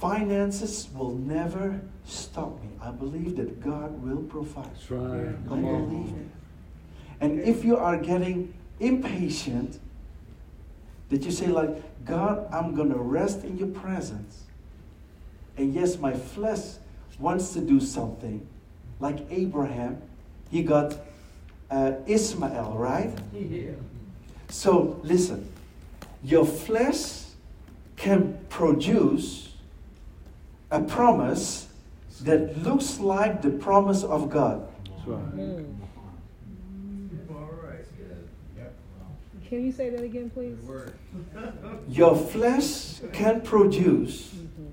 [0.00, 2.68] Finances will never stop me.
[2.80, 4.66] I believe that God will provide.
[4.74, 5.28] That's right.
[5.30, 5.88] I Come on.
[5.88, 6.26] believe it.
[7.20, 9.80] And if you are getting impatient,
[11.08, 14.44] that you say, like, God, I'm going to rest in your presence.
[15.56, 16.60] And yes, my flesh
[17.18, 18.46] wants to do something.
[19.00, 20.00] Like Abraham,
[20.50, 20.96] he got
[21.70, 23.10] uh, Ishmael, right?
[24.48, 25.48] So listen,
[26.22, 27.24] your flesh
[27.96, 29.47] can produce
[30.70, 31.68] a promise
[32.22, 34.66] that looks like the promise of God.
[35.06, 35.18] Right.
[35.18, 35.64] Hmm.
[39.48, 40.58] Can you say that again, please?
[41.88, 44.66] Your flesh can produce mm-hmm.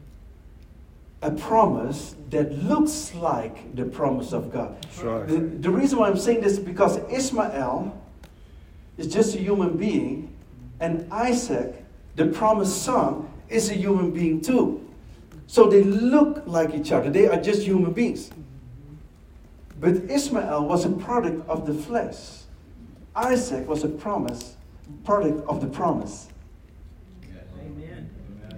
[1.21, 4.75] a promise that looks like the promise of God.
[5.01, 5.25] Right.
[5.25, 7.97] The, the reason why I'm saying this is because Ismael
[8.97, 10.35] is just a human being,
[10.81, 11.85] and Isaac,
[12.17, 14.84] the promised son, is a human being too.
[15.47, 18.31] So they look like each other, they are just human beings.
[19.79, 22.17] But Ismael was a product of the flesh,
[23.15, 24.55] Isaac was a promise,
[25.03, 26.29] product of the promise.
[27.59, 28.09] Amen.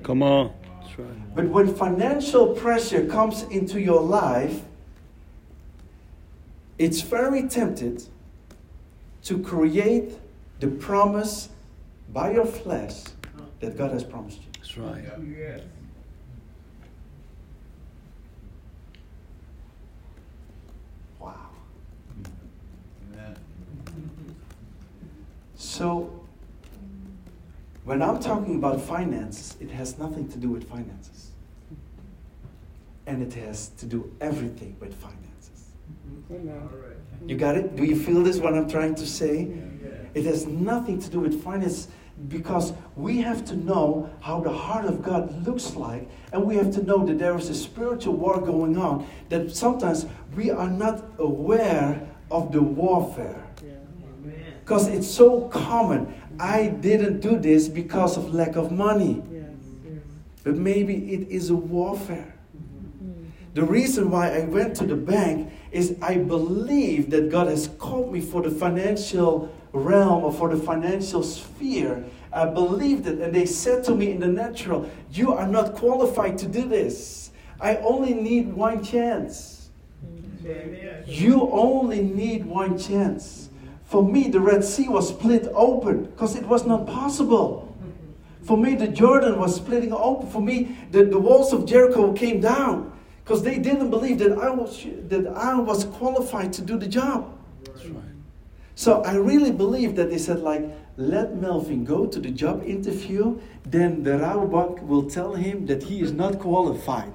[0.04, 0.54] Come on.
[0.98, 1.36] Right.
[1.36, 4.62] But when financial pressure comes into your life,
[6.80, 8.04] it's very tempted
[9.26, 10.18] to create
[10.60, 11.50] the promise
[12.14, 13.04] by your flesh
[13.60, 14.48] that God has promised you.
[14.54, 15.04] That's right.
[15.18, 15.62] Wow.
[25.58, 26.24] So,
[27.84, 31.32] when I'm talking about finances, it has nothing to do with finances.
[33.08, 35.72] And it has to do everything with finances.
[37.26, 37.76] You got it?
[37.76, 39.52] Do you feel this, what I'm trying to say?
[40.14, 41.88] It has nothing to do with finances
[42.28, 46.72] because we have to know how the heart of God looks like, and we have
[46.74, 51.04] to know that there is a spiritual war going on, that sometimes we are not
[51.18, 53.47] aware of the warfare.
[54.68, 56.14] Because it's so common.
[56.38, 59.24] I didn't do this because of lack of money.
[59.32, 59.46] Yes,
[59.86, 60.02] yes.
[60.44, 62.36] But maybe it is a warfare.
[62.54, 63.28] Mm-hmm.
[63.54, 68.12] The reason why I went to the bank is I believe that God has called
[68.12, 72.04] me for the financial realm or for the financial sphere.
[72.34, 76.38] I believed it, and they said to me in the natural, You are not qualified
[76.40, 77.32] to do this.
[77.62, 79.70] I only need one chance.
[80.06, 81.04] Mm-hmm.
[81.06, 83.47] You only need one chance.
[83.88, 87.74] For me, the Red Sea was split open because it was not possible.
[88.44, 90.30] For me, the Jordan was splitting open.
[90.30, 92.92] For me, the, the walls of Jericho came down
[93.24, 97.34] because they didn't believe that I was that I was qualified to do the job.
[97.64, 98.04] That's right.
[98.76, 100.64] So I really believe that they said like,
[100.98, 106.02] let Melvin go to the job interview, then the Rabobank will tell him that he
[106.02, 107.14] is not qualified.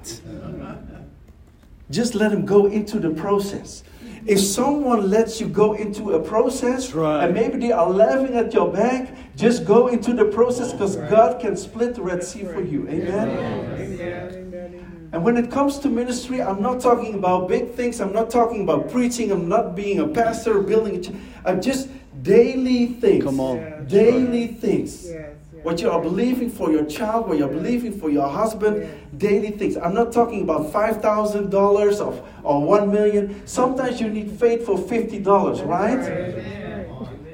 [1.89, 3.83] Just let him go into the process.
[4.25, 7.25] If someone lets you go into a process right.
[7.25, 11.41] and maybe they are laughing at your back, just go into the process because God
[11.41, 12.87] can split the Red Sea for you.
[12.87, 13.29] Amen.
[13.29, 13.81] Amen.
[13.81, 14.33] Amen.
[14.33, 15.09] Amen.
[15.11, 18.01] And when it comes to ministry, I'm not talking about big things.
[18.01, 19.31] I'm not talking about preaching.
[19.31, 21.15] I'm not being a pastor, building a church.
[21.45, 21.89] I'm just
[22.23, 23.23] daily things.
[23.23, 23.57] Come on.
[23.57, 23.91] Yes.
[23.91, 25.05] Daily things.
[25.05, 25.42] Yes, yes.
[25.63, 29.77] What you are believing for your child, what you're believing for your husband, daily things.
[29.77, 33.47] I'm not talking about $5,000 or, or 1 million.
[33.47, 36.63] Sometimes you need faith for $50, right?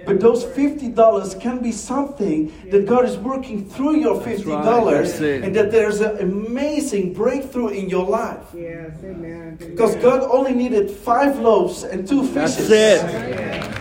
[0.05, 5.43] But those $50 can be something that God is working through your $50 right.
[5.43, 8.45] And that there's an amazing breakthrough in your life.
[8.55, 9.57] Yes, amen.
[9.57, 12.71] Because God only needed five loaves and two That's fishes.
[12.71, 13.01] it.
[13.01, 13.78] That's right.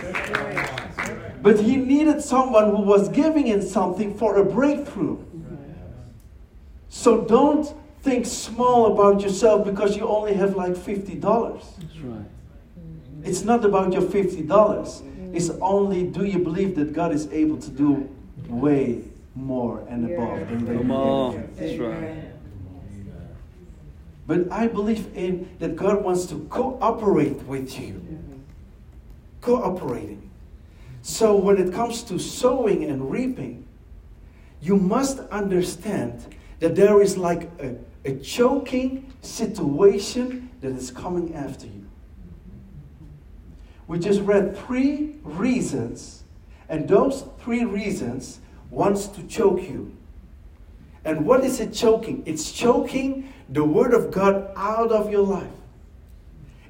[1.41, 5.17] But he needed someone who was giving him something for a breakthrough.
[6.89, 11.21] So don't think small about yourself because you only have like $50.
[11.21, 12.25] That's right.
[13.23, 15.35] It's not about your $50.
[15.35, 18.09] It's only do you believe that God is able to do
[18.47, 19.03] way
[19.35, 21.49] more and above than that Come on.
[21.55, 22.23] That's right.
[24.25, 28.01] But I believe in that God wants to cooperate with you.
[29.41, 30.18] Cooperating.
[31.01, 33.65] So when it comes to sowing and reaping,
[34.61, 41.67] you must understand that there is like a, a choking situation that is coming after
[41.67, 41.85] you.
[43.87, 46.23] We just read three reasons,
[46.67, 49.95] and those three reasons wants to choke you.
[51.05, 52.21] And what is it choking?
[52.25, 55.58] It's choking the word of God out of your life.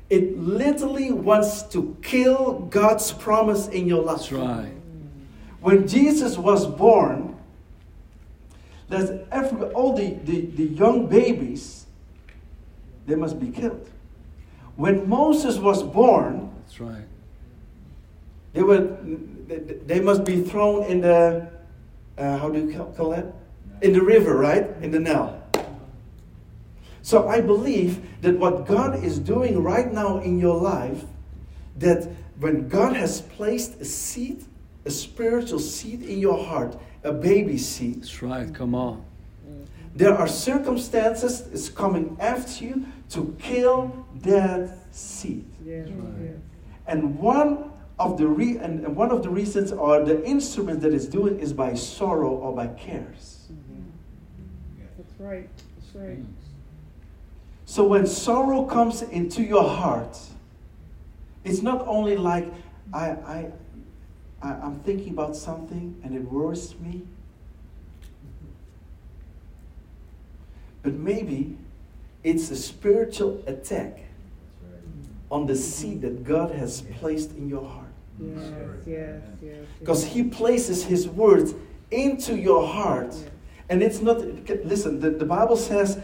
[0.09, 4.17] It literally wants to kill God's promise in your life.
[4.17, 4.73] That's right.
[5.61, 7.37] When Jesus was born,
[8.87, 11.85] there's every, all the, the, the young babies,
[13.05, 13.87] they must be killed.
[14.75, 17.03] When Moses was born, That's right.
[18.53, 18.97] they were
[19.85, 21.49] they, must be thrown in the
[22.17, 23.25] uh, how do you call, call that?
[23.81, 24.67] In the river, right?
[24.81, 25.38] In the Nile.
[27.01, 31.03] So I believe that what God is doing right now in your life,
[31.77, 34.43] that when God has placed a seed,
[34.85, 38.53] a spiritual seed in your heart, a baby seed, That's right.
[38.53, 39.03] Come on.
[39.95, 45.45] There are circumstances is coming after you to kill that seed.
[45.65, 45.89] Yes,
[46.21, 46.35] yes.
[46.87, 50.93] And one of the re- and and one of the reasons or the instrument that
[50.93, 53.49] it's doing is by sorrow or by cares.
[53.51, 53.81] Mm-hmm.
[54.97, 55.49] That's right.
[55.75, 56.19] That's right.
[56.19, 56.38] Mm.
[57.69, 60.17] So when sorrow comes into your heart,
[61.43, 62.51] it's not only like
[62.91, 63.51] I, I,
[64.41, 67.03] I I'm thinking about something and it worries me,
[70.81, 71.59] but maybe
[72.23, 73.99] it's a spiritual attack
[75.29, 77.93] on the seed that God has placed in your heart.
[78.19, 78.51] Yes,
[78.87, 79.55] yes, yes.
[79.77, 81.53] Because He places His words
[81.91, 83.11] into your heart.
[83.13, 83.25] Yes.
[83.69, 84.21] And it's not,
[84.65, 85.99] listen, the, the Bible says,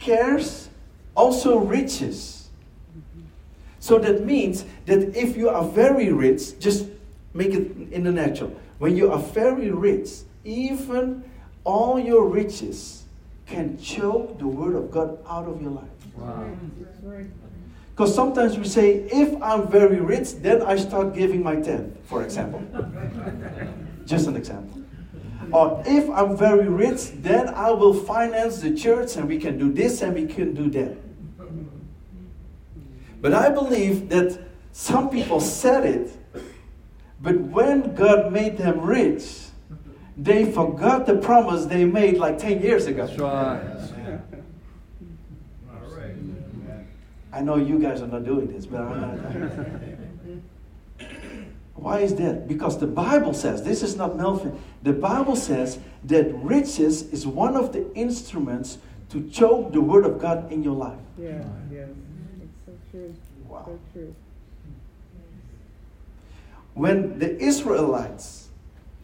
[0.00, 0.68] cares,
[1.16, 2.48] also riches.
[3.80, 6.86] So that means that if you are very rich, just
[7.34, 8.54] make it in the natural.
[8.78, 10.10] When you are very rich,
[10.44, 11.24] even
[11.64, 13.04] all your riches
[13.46, 15.84] can choke the word of God out of your life.
[16.16, 17.26] Right.
[17.90, 22.22] Because sometimes we say, if I'm very rich, then I start giving my tenth, for
[22.22, 22.62] example.
[24.04, 24.82] Just an example.
[25.52, 29.72] Or if I'm very rich, then I will finance the church and we can do
[29.72, 30.96] this and we can do that.
[33.20, 34.38] But I believe that
[34.72, 36.16] some people said it,
[37.20, 39.46] but when God made them rich,
[40.16, 43.06] they forgot the promise they made like 10 years ago.
[43.06, 43.60] That's right.
[47.32, 49.18] I know you guys are not doing this, but I'm not.
[51.74, 52.48] Why is that?
[52.48, 57.54] Because the Bible says, this is not Melvin, the Bible says that riches is one
[57.54, 58.78] of the instruments
[59.10, 60.98] to choke the word of God in your life.
[61.18, 61.90] Yeah, yes.
[62.96, 63.46] It's so true.
[63.48, 63.62] Wow.
[63.66, 64.14] So true.
[66.74, 68.48] When the Israelites,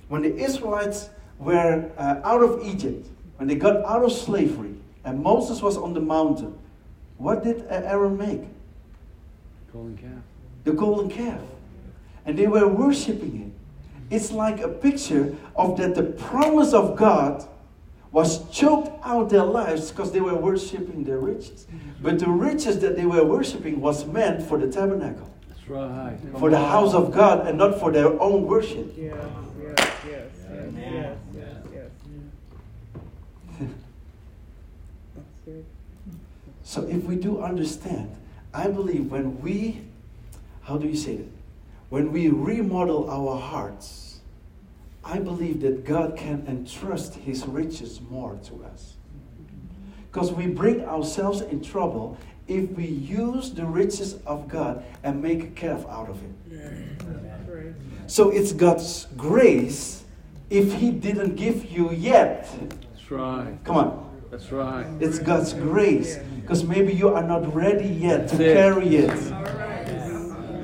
[0.08, 4.74] when the Israelites were uh, out of Egypt, when they got out of slavery,
[5.04, 6.56] and Moses was on the mountain,
[7.18, 8.42] what did uh, Aaron make?
[9.72, 10.22] Golden calf.
[10.64, 11.40] the golden calf.
[12.24, 13.52] And they were worshiping
[14.10, 14.14] it.
[14.14, 17.48] It's like a picture of that the promise of God
[18.12, 21.66] was choked out their lives because they were worshiping their riches.
[22.00, 26.18] But the riches that they were worshiping was meant for the tabernacle, That's right.
[26.30, 28.92] Come for the house of God, and not for their own worship.
[28.96, 29.14] Yes,
[29.60, 31.90] yes, yes, yes, yes, yes,
[35.46, 35.60] yes.
[36.64, 38.14] So if we do understand,
[38.52, 39.82] I believe when we,
[40.62, 41.28] how do you say that?
[41.88, 44.01] When we remodel our hearts,
[45.04, 48.94] I believe that God can entrust His riches more to us.
[50.10, 55.42] Because we bring ourselves in trouble if we use the riches of God and make
[55.42, 56.30] a calf out of it.
[56.50, 57.74] That's right.
[58.06, 60.04] So it's God's grace
[60.50, 62.48] if He didn't give you yet.
[62.92, 63.56] That's right.
[63.64, 64.10] Come on.
[64.30, 64.86] That's right.
[65.00, 66.18] It's God's grace.
[66.40, 68.54] Because maybe you are not ready yet to That's it.
[68.54, 69.10] carry it.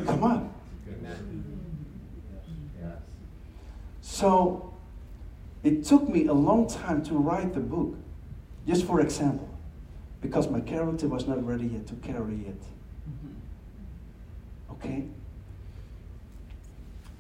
[0.07, 0.38] Come on.
[4.19, 4.75] So
[5.63, 7.95] it took me a long time to write the book,
[8.67, 9.49] just for example,
[10.21, 12.61] because my character was not ready yet to carry it.
[13.09, 14.73] Mm-hmm.
[14.73, 15.05] Okay?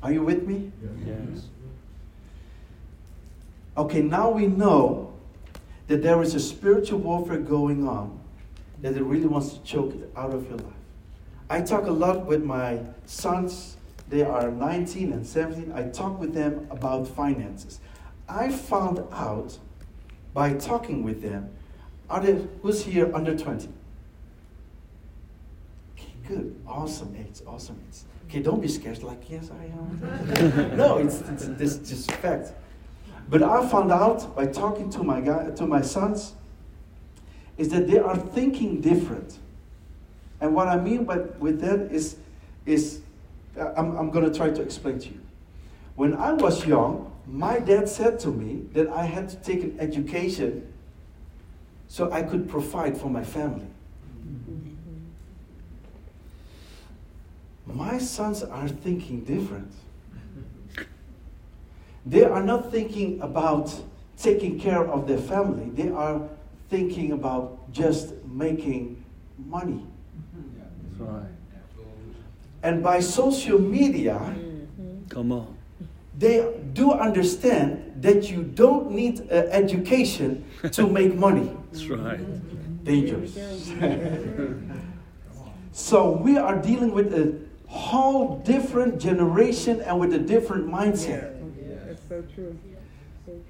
[0.02, 0.72] Are you with me?
[1.06, 1.46] Yes.
[3.76, 5.12] Okay, now we know
[5.86, 8.18] that there is a spiritual warfare going on
[8.82, 10.82] that it really wants to choke it out of your life.
[11.48, 13.76] I talk a lot with my sons.
[14.08, 15.72] They are 19 and 17.
[15.72, 17.80] I talk with them about finances.
[18.28, 19.58] I found out
[20.32, 21.50] by talking with them,
[22.08, 23.68] are there, who's here under 20?
[25.94, 26.56] Okay, good.
[26.66, 27.42] Awesome age.
[27.46, 27.98] Awesome age.
[28.28, 30.76] Okay, don't be scared like, yes, I am.
[30.76, 32.52] no, it's, it's this just fact.
[33.28, 36.34] But I found out by talking to my guy, to my sons,
[37.58, 39.38] is that they are thinking different.
[40.40, 42.16] And what I mean by with that is,
[42.64, 43.00] is
[43.58, 45.20] Uh, I'm, I'm going to try to explain to you.
[45.96, 49.78] When I was young, my dad said to me that I had to take an
[49.80, 50.72] education
[51.88, 53.66] so I could provide for my family.
[57.66, 59.72] My sons are thinking different.
[62.06, 63.74] They are not thinking about
[64.16, 66.20] taking care of their family, they are
[66.68, 69.04] thinking about just making
[69.46, 69.86] money.
[70.90, 71.37] That's right.
[72.62, 74.20] And by social media,
[75.08, 75.56] Come on.
[76.18, 81.56] they do understand that you don't need uh, education to make money.
[81.72, 82.20] That's right.
[82.84, 83.34] Dangerous.
[85.72, 87.34] so we are dealing with a
[87.68, 91.34] whole different generation and with a different mindset.
[91.86, 92.58] That's so true.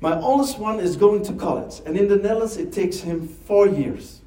[0.00, 3.66] My oldest one is going to college, and in the Netherlands it takes him four
[3.66, 4.20] years.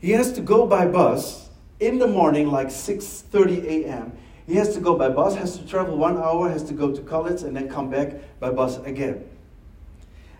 [0.00, 1.45] He has to go by bus
[1.80, 4.12] in the morning, like 6:30 a.m.
[4.46, 7.00] He has to go by bus, has to travel one hour, has to go to
[7.02, 9.28] college, and then come back by bus again.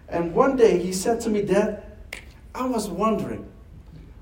[0.09, 1.82] And one day he said to me, Dad,
[2.55, 3.49] I was wondering,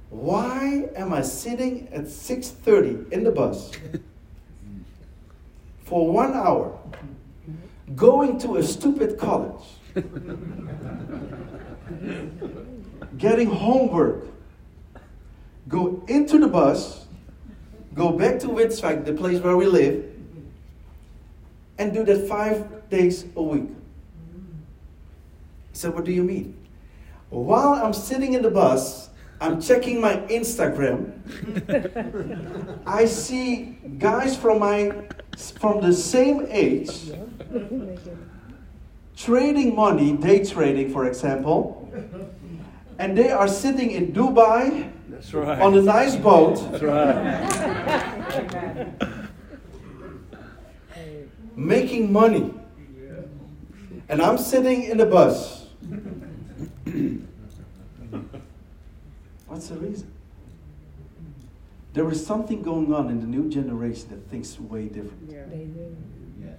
[0.08, 3.72] why am I sitting at 6:30 in the bus
[5.84, 6.78] for one hour,
[7.94, 9.62] going to a stupid college,
[13.18, 14.24] getting homework,
[15.68, 17.03] go into the bus,
[17.94, 20.04] go back to Witzwijk, the place where we live,
[21.78, 23.68] and do that five days a week.
[25.70, 26.56] He said, What do you mean?
[27.30, 31.12] While I'm sitting in the bus, I'm checking my Instagram.
[32.86, 34.92] I see guys from my
[35.58, 37.10] from the same age
[39.16, 41.90] trading money, day trading, for example,
[42.98, 44.90] and they are sitting in Dubai
[45.32, 45.60] right.
[45.60, 47.70] on a nice boat, That's right.
[51.56, 52.52] making money,
[54.08, 55.66] and I'm sitting in the bus.
[59.46, 60.10] What's the reason?
[61.92, 65.30] There is something going on in the new generation that thinks way different.
[65.30, 65.44] Yeah.
[66.42, 66.58] Yes.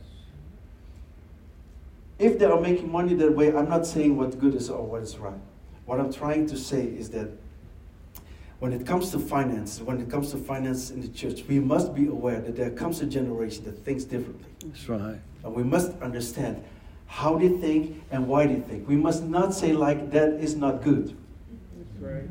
[2.18, 5.02] If they are making money that way, I'm not saying what good is or what
[5.02, 5.34] is right.
[5.86, 7.30] What I'm trying to say is that
[8.60, 11.94] when it comes to finance, when it comes to finance in the church, we must
[11.94, 14.48] be aware that there comes a generation that thinks differently.
[14.66, 15.20] That's right.
[15.44, 16.64] And we must understand
[17.08, 18.88] how they think and why they think.
[18.88, 21.16] We must not say, like, that is not good.
[21.78, 22.30] That's right.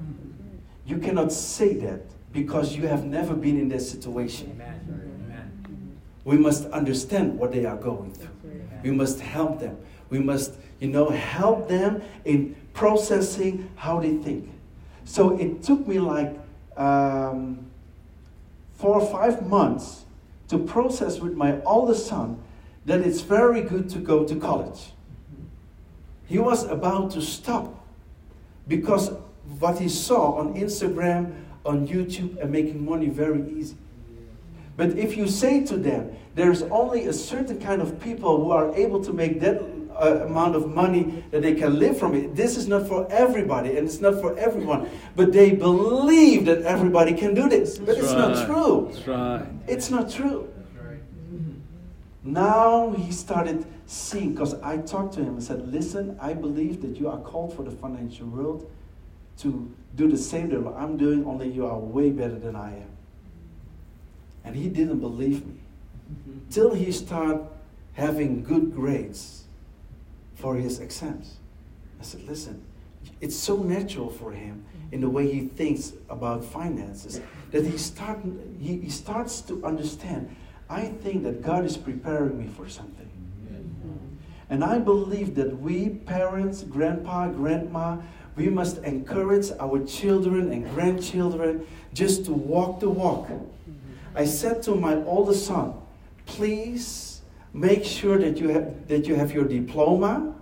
[0.86, 2.02] You cannot say that
[2.32, 4.50] because you have never been in that situation.
[4.54, 4.80] Amen.
[6.24, 8.30] We must understand what they are going through.
[8.42, 8.82] Right.
[8.82, 9.76] We must help them.
[10.08, 14.50] We must, you know, help them in processing how they think.
[15.05, 16.38] So it took me like
[16.76, 17.66] um,
[18.74, 20.05] four or five months
[20.48, 22.42] to process with my oldest son
[22.86, 24.92] that it's very good to go to college.
[26.26, 27.84] He was about to stop
[28.66, 29.12] because
[29.59, 31.34] what he saw on Instagram,
[31.64, 33.76] on YouTube, and making money very easy.
[34.76, 38.74] But if you say to them, there's only a certain kind of people who are
[38.74, 39.62] able to make that
[39.97, 42.34] uh, amount of money that they can live from it.
[42.34, 44.88] This is not for everybody and it's not for everyone.
[45.16, 47.78] But they believe that everybody can do this.
[47.78, 48.28] But That's it's right.
[48.28, 48.90] not true.
[48.92, 49.47] That's right.
[49.66, 50.53] It's not true.
[50.80, 51.01] Right.
[52.22, 56.99] Now he started seeing, because I talked to him and said, Listen, I believe that
[56.99, 58.70] you are called for the financial world
[59.38, 62.88] to do the same that I'm doing, only you are way better than I am.
[64.45, 65.55] And he didn't believe me.
[66.51, 67.47] Till he started
[67.95, 69.43] having good grades
[70.35, 71.37] for his exams.
[72.01, 72.62] I said, Listen,
[73.20, 77.20] it's so natural for him in the way he thinks about finances
[77.51, 78.20] that he, start,
[78.61, 80.35] he, he starts to understand
[80.68, 83.11] I think that God is preparing me for something.
[84.51, 87.99] And I believe that we, parents, grandpa, grandma,
[88.37, 93.28] we must encourage our children and grandchildren just to walk the walk.
[94.14, 95.74] I said to my oldest son,
[96.26, 97.13] please
[97.55, 100.34] make sure that you have, that you have your diploma.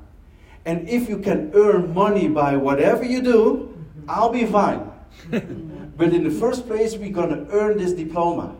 [0.64, 4.90] And if you can earn money by whatever you do, I'll be fine.
[5.30, 8.56] but in the first place, we're going to earn this diploma.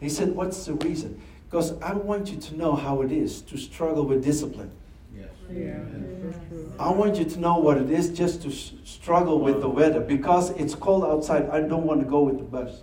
[0.00, 1.20] He said, What's the reason?
[1.48, 4.70] Because I want you to know how it is to struggle with discipline.
[5.14, 5.28] Yes.
[5.50, 5.78] Yeah.
[6.22, 6.72] That's so true.
[6.78, 10.00] I want you to know what it is just to s- struggle with the weather
[10.00, 11.48] because it's cold outside.
[11.50, 12.82] I don't want to go with the bus.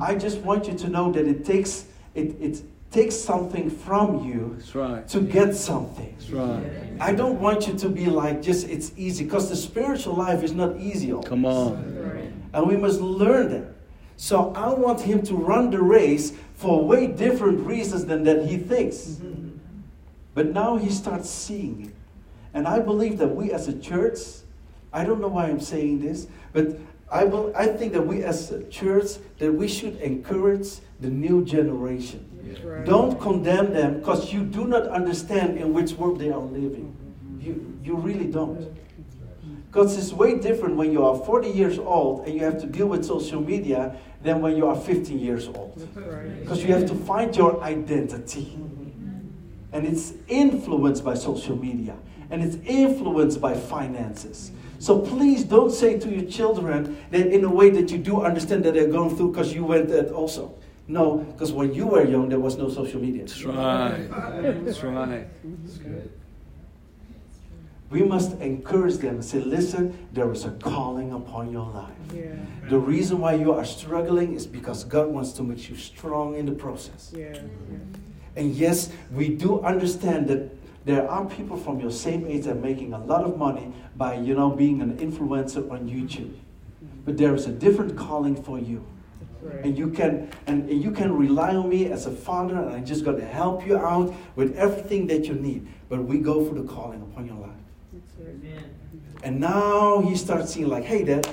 [0.00, 4.54] I just want you to know that it takes it, it takes something from you
[4.58, 5.08] That's right.
[5.08, 6.14] to get something.
[6.18, 6.62] That's right.
[7.00, 10.52] I don't want you to be like just it's easy because the spiritual life is
[10.52, 11.12] not easy.
[11.12, 11.22] all.
[11.22, 12.42] Come on.
[12.52, 13.72] And we must learn that.
[14.16, 18.56] So I want him to run the race for way different reasons than that he
[18.56, 19.20] thinks.
[20.34, 21.94] But now he starts seeing it.
[22.54, 24.18] And I believe that we as a church,
[24.92, 26.78] I don't know why I'm saying this, but
[27.12, 30.68] I, bel I think that we as a church, that we should encourage
[31.00, 32.35] the new generation.
[32.64, 32.84] Right.
[32.84, 36.96] Don't condemn them because you do not understand in which world they are living.
[37.40, 38.76] You, you really don't.
[39.66, 42.86] Because it's way different when you are 40 years old and you have to deal
[42.86, 45.74] with social media than when you are 15 years old.
[46.40, 48.58] Because you have to find your identity.
[49.72, 51.96] And it's influenced by social media.
[52.30, 54.50] And it's influenced by finances.
[54.78, 58.64] So please don't say to your children that in a way that you do understand
[58.64, 60.54] that they're going through because you went that also.
[60.88, 63.22] No, because when you were young, there was no social media.
[63.22, 64.08] That's right.
[64.64, 65.26] That's right.
[65.64, 66.10] That's good.
[67.90, 71.92] we must encourage them and say, listen, there is a calling upon your life.
[72.14, 72.34] Yeah.
[72.68, 76.46] The reason why you are struggling is because God wants to make you strong in
[76.46, 77.12] the process.
[77.16, 77.32] Yeah.
[77.32, 77.78] Yeah.
[78.36, 80.50] And yes, we do understand that
[80.84, 84.14] there are people from your same age that are making a lot of money by,
[84.14, 86.34] you know, being an influencer on YouTube.
[87.04, 88.84] But there is a different calling for you.
[89.46, 89.64] That's right.
[89.64, 92.84] And you can and, and you can rely on me as a father, and I'm
[92.84, 95.66] just gonna help you out with everything that you need.
[95.88, 97.50] But we go for the calling upon your life.
[97.92, 98.64] That's right.
[99.22, 101.28] And now he starts seeing like, hey dad,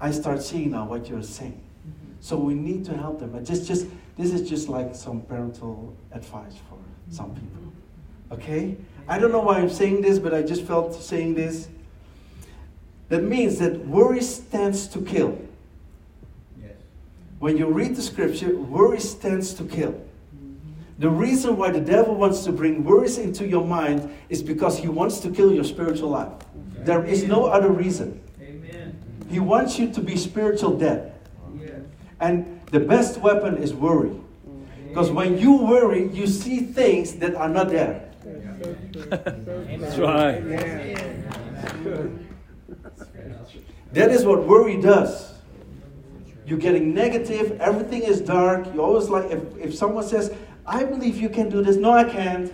[0.00, 1.60] I start seeing now what you're saying.
[1.60, 2.12] Mm-hmm.
[2.20, 3.34] So we need to help them.
[3.34, 6.78] And just just this is just like some parental advice for
[7.10, 7.72] some people.
[8.32, 8.76] Okay?
[9.06, 11.68] I don't know why I'm saying this, but I just felt saying this.
[13.08, 15.38] That means that worry stands to kill.
[17.38, 17.42] Yes.
[17.42, 19.94] When you read the scripture, worry stands to kill.
[20.98, 24.88] The reason why the devil wants to bring worries into your mind is because he
[24.88, 26.32] wants to kill your spiritual life.
[26.78, 28.20] There is no other reason.
[28.42, 28.98] Amen.
[29.30, 31.14] He wants you to be spiritual dead.
[31.60, 31.70] Yes.
[32.18, 34.10] And the best weapon is worry.
[34.88, 38.10] Because when you worry, you see things that are not there.
[38.24, 40.42] That's so true.
[40.58, 40.66] So
[41.84, 42.18] true.
[42.82, 43.52] That's right.
[43.92, 45.37] That is what worry does.
[46.48, 48.72] You're getting negative, everything is dark.
[48.72, 50.34] You always like, if, if someone says,
[50.66, 52.46] I believe you can do this, no, I can't.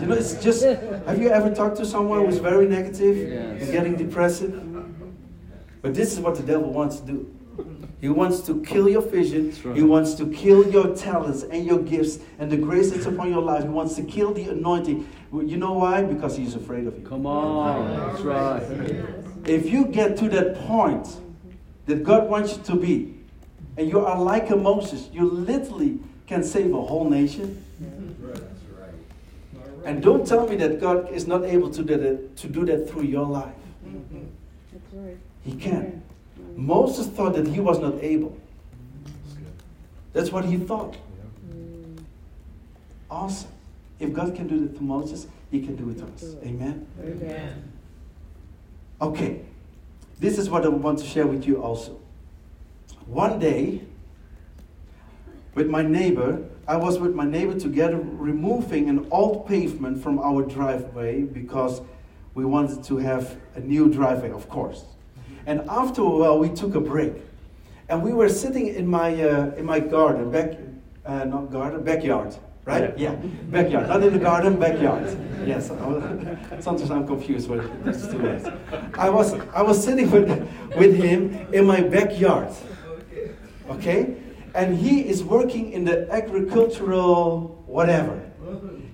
[0.00, 3.62] You know, it's just, have you ever talked to someone who's very negative Yes.
[3.62, 4.52] and getting depressive?
[5.82, 7.34] But this is what the devil wants to do.
[8.00, 9.52] He wants to kill your vision.
[9.64, 9.76] Right.
[9.76, 13.42] He wants to kill your talents and your gifts and the grace that's upon your
[13.42, 13.64] life.
[13.64, 15.08] He wants to kill the anointing.
[15.32, 16.02] You know why?
[16.04, 17.04] Because he's afraid of you.
[17.06, 17.96] Come on.
[18.12, 18.62] That's right.
[19.46, 21.08] If you get to that point
[21.86, 23.14] that God wants you to be,
[23.76, 27.64] and you are like a Moses, you literally can save a whole nation.
[29.84, 32.88] And don't tell me that God is not able to do that, to do that
[32.88, 33.54] through your life.
[34.92, 35.16] Right.
[35.44, 36.02] He can.
[36.54, 38.38] Moses thought that he was not able.
[40.12, 40.96] That's what he thought.
[43.10, 43.50] Awesome.
[43.98, 46.36] If God can do it to Moses, he can do it to us.
[46.44, 46.86] Amen.
[47.00, 47.72] Amen.
[49.00, 49.40] Okay,
[50.20, 51.98] this is what I want to share with you also.
[53.12, 53.82] One day,
[55.54, 60.40] with my neighbor, I was with my neighbor together removing an old pavement from our
[60.42, 61.82] driveway because
[62.34, 64.84] we wanted to have a new driveway, of course.
[65.44, 67.12] And after a while, we took a break,
[67.90, 70.56] and we were sitting in my uh, in my garden, back,
[71.04, 72.34] uh, not garden, backyard,
[72.64, 72.96] right?
[72.98, 73.14] Yeah,
[73.50, 75.04] backyard, not in the garden, backyard.
[75.44, 76.02] Yes, was-
[76.64, 78.48] sometimes I'm confused with these two words.
[78.96, 80.30] I was I was sitting with
[80.78, 82.48] with him in my backyard,
[83.76, 84.16] okay,
[84.54, 88.20] and he is working in the agricultural whatever.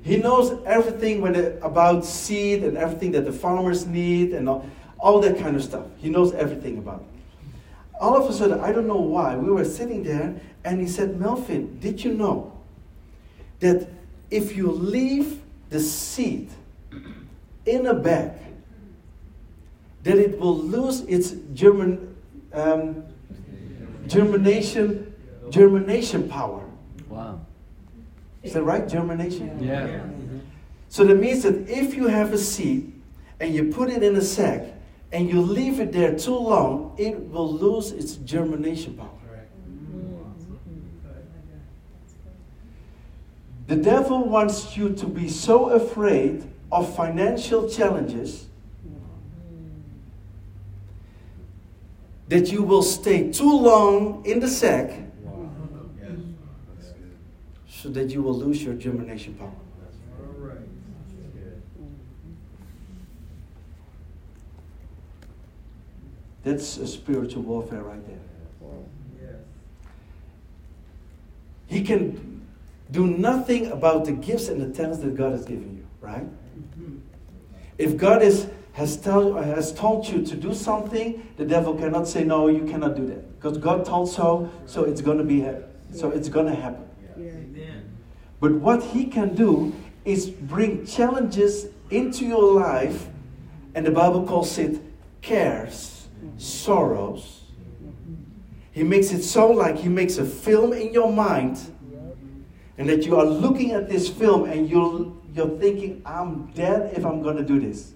[0.02, 4.66] He knows everything when it, about seed and everything that the farmers need and all,
[4.98, 5.84] all that kind of stuff.
[5.98, 7.50] He knows everything about it.
[8.00, 11.20] All of a sudden, I don't know why, we were sitting there and he said,
[11.20, 12.56] Melvin, did you know
[13.60, 13.88] that
[14.30, 16.48] if you leave the seed
[17.66, 18.32] in a bag,
[20.04, 22.14] that it will lose its germin,
[22.52, 23.04] um,
[24.08, 25.14] germination,
[25.50, 26.64] germination power?
[27.08, 27.40] Wow.
[28.42, 28.88] Is that right?
[28.88, 29.62] Germination?
[29.62, 29.86] Yeah.
[29.86, 30.38] Mm-hmm.
[30.88, 32.92] So that means that if you have a seed
[33.40, 34.62] and you put it in a sack
[35.12, 39.10] and you leave it there too long, it will lose its germination power.
[43.66, 48.47] The devil wants you to be so afraid of financial challenges
[52.28, 54.92] that you will stay too long in the sack
[57.68, 59.52] so that you will lose your germination power.
[66.44, 68.18] That's a spiritual warfare right there.
[71.66, 72.46] He can
[72.90, 76.26] do nothing about the gifts and the talents that God has given you, right?
[77.76, 78.48] If God is,
[78.78, 82.94] has, tell, has told you to do something, the devil cannot say, no, you cannot
[82.94, 83.40] do that.
[83.40, 86.88] Because God told so, so it's going to be, ha- so it's going to happen.
[87.20, 87.24] Yeah.
[88.38, 89.74] But what he can do
[90.04, 93.08] is bring challenges into your life,
[93.74, 94.80] and the Bible calls it
[95.22, 96.06] cares,
[96.36, 97.42] sorrows.
[98.70, 101.58] He makes it so like he makes a film in your mind,
[102.78, 107.04] and that you are looking at this film and you're, you're thinking, I'm dead if
[107.04, 107.94] I'm going to do this.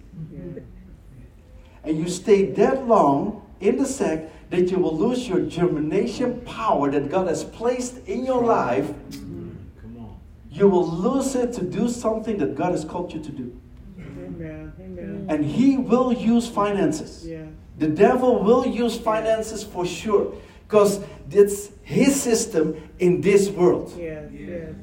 [1.84, 6.90] And you stay that long in the sack that you will lose your germination power
[6.90, 9.50] that God has placed in your life mm-hmm.
[9.80, 10.20] Come on.
[10.50, 13.60] you will lose it to do something that God has called you to do.
[13.98, 14.72] Amen.
[14.78, 14.98] Amen.
[14.98, 15.26] Amen.
[15.28, 17.26] And he will use finances.
[17.26, 17.46] Yeah.
[17.78, 20.34] The devil will use finances for sure.
[20.66, 23.92] Because it's his system in this world.
[23.96, 24.30] Yes.
[24.32, 24.74] Yes.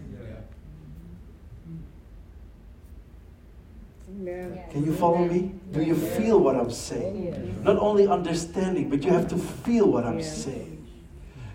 [4.20, 4.60] Amen.
[4.72, 5.54] Can you follow me?
[5.72, 7.64] Do you feel what I'm saying?
[7.64, 10.86] Not only understanding, but you have to feel what I'm saying.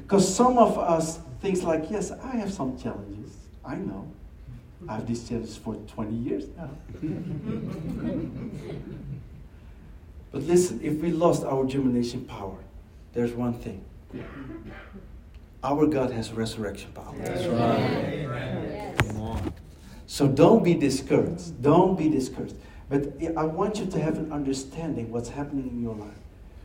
[0.03, 3.37] Because some of us thinks like, yes, I have some challenges.
[3.65, 4.11] I know.
[4.89, 6.71] I have these challenges for 20 years now.
[10.33, 12.59] but listen, if we lost our germination power,
[13.12, 13.85] there's one thing.
[15.62, 17.15] Our God has resurrection power.
[17.19, 18.97] That's right.
[19.09, 19.53] Come on.
[20.07, 21.62] So don't be discouraged.
[21.62, 22.57] Don't be discouraged.
[22.88, 26.18] But I want you to have an understanding what's happening in your life.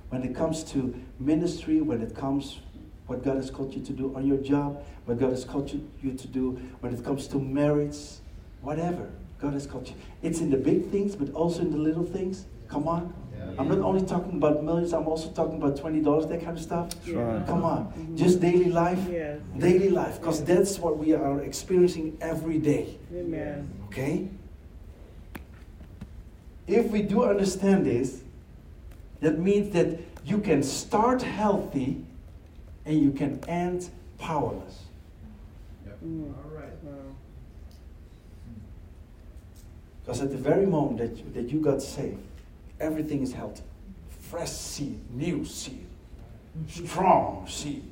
[0.09, 2.59] When it comes to ministry, when it comes
[3.07, 6.13] what God has called you to do on your job, what God has called you,
[6.13, 7.97] to do, when it comes to marriage,
[8.61, 9.09] whatever
[9.39, 9.95] God has called you.
[10.21, 12.45] It's in the big things, but also in the little things.
[12.67, 13.13] Come on.
[13.57, 16.89] I'm not only talking about millions, I'm also talking about $20, that kind of stuff.
[16.89, 17.45] That's right.
[17.45, 18.15] Come on.
[18.15, 18.99] Just daily life.
[19.11, 19.39] Yes.
[19.57, 22.97] Daily life, because that's what we are experiencing every day.
[23.13, 23.69] Amen.
[23.87, 24.29] Okay?
[26.67, 28.21] If we do understand this,
[29.19, 32.05] that means that you can start healthy
[32.85, 34.83] and you can end powerless.
[36.05, 36.33] Mm.
[36.33, 36.71] All right.
[36.83, 36.93] Wow.
[40.01, 42.19] Because at the very moment that you, that you got saved,
[42.79, 43.63] everything is healthy.
[44.09, 45.87] Fresh seed, new seed,
[46.67, 47.83] strong seed.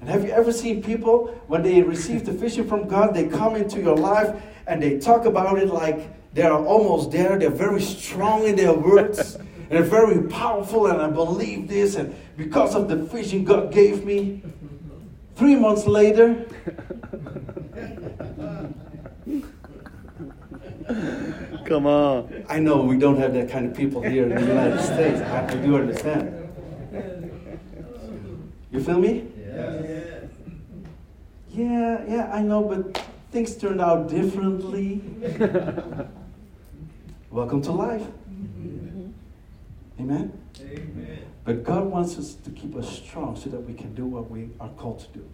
[0.00, 3.56] And have you ever seen people, when they receive the vision from God, they come
[3.56, 7.80] into your life and they talk about it like they are almost there, they're very
[7.80, 12.88] strong in their words, and they're very powerful, and I believe this, and because of
[12.88, 14.42] the vision God gave me.
[15.34, 16.44] Three months later,
[21.64, 22.44] Come on.
[22.48, 25.20] I know we don't have that kind of people here in the United States.
[25.20, 26.34] I, I do understand.
[28.70, 29.26] You feel me?
[29.38, 30.30] Yes.
[31.50, 35.02] Yeah, yeah, I know, but things turned out differently.
[37.30, 38.06] Welcome to life.
[40.00, 40.32] Amen?
[40.60, 41.18] Amen.
[41.44, 44.50] But God wants us to keep us strong so that we can do what we
[44.60, 45.28] are called to do.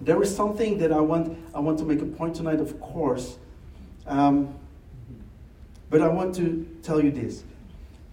[0.00, 3.36] There is something that I want, I want to make a point tonight, of course.
[4.06, 4.54] Um,
[5.94, 7.44] but I want to tell you this.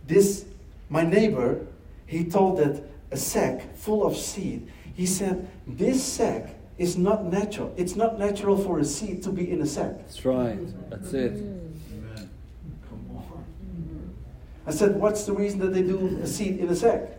[0.06, 0.46] This,
[0.88, 1.66] my neighbor,
[2.06, 7.74] he told that a sack full of seed, he said, this sack is not natural.
[7.78, 9.98] It's not natural for a seed to be in a sack.
[9.98, 10.60] That's right.
[10.92, 11.32] That's it.
[11.32, 12.30] Amen.
[12.88, 14.14] Come on.
[14.68, 17.10] I said, what's the reason that they do a seed in a sack?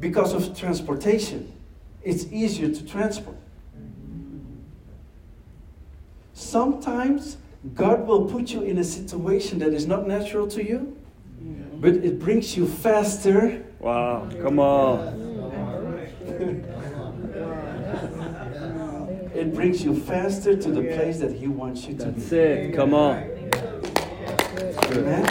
[0.00, 1.52] Because of transportation.
[2.02, 3.36] It's easier to transport.
[6.34, 7.36] Sometimes
[7.74, 10.96] God will put you in a situation that is not natural to you,
[11.74, 13.64] but it brings you faster.
[13.78, 14.28] Wow.
[14.42, 15.28] Come on.
[19.34, 22.36] It brings you faster to the place that He wants you to That's be.
[22.36, 22.74] it.
[22.74, 23.16] Come on.
[24.92, 25.24] Amen.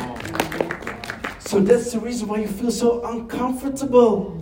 [1.40, 4.36] So that's the reason why you feel so uncomfortable.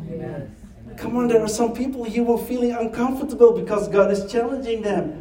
[0.97, 4.81] Come on, there are some people here who are feeling uncomfortable because God is challenging
[4.81, 5.16] them.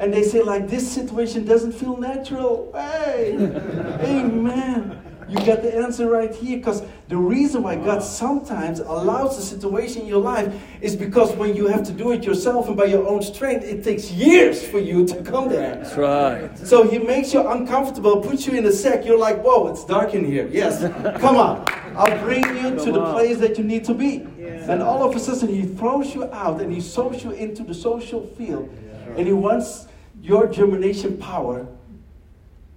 [0.00, 2.70] And they say, like, this situation doesn't feel natural.
[2.72, 4.98] Hey, amen.
[5.28, 10.02] You got the answer right here because the reason why God sometimes allows a situation
[10.02, 13.06] in your life is because when you have to do it yourself and by your
[13.06, 15.76] own strength, it takes years for you to come there.
[15.76, 16.58] That's right.
[16.58, 19.04] So he makes you uncomfortable, puts you in a sack.
[19.04, 20.48] You're like, whoa, it's dark in here.
[20.50, 20.80] Yes,
[21.20, 21.64] come on.
[21.94, 24.26] I'll bring you to the place that you need to be.
[24.38, 24.72] Yeah.
[24.72, 27.74] And all of a sudden, he throws you out and he sows you into the
[27.74, 28.68] social field.
[29.16, 29.86] And he wants
[30.20, 31.66] your germination power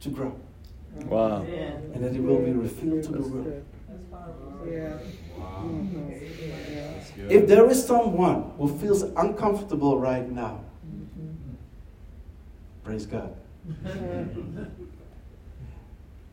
[0.01, 0.35] to grow.
[0.95, 1.41] Wow.
[1.41, 3.65] And that it will be revealed to the world.
[4.67, 4.97] Yeah.
[5.37, 5.69] Wow.
[7.29, 11.55] If there is someone who feels uncomfortable right now, mm-hmm.
[12.83, 13.35] praise God.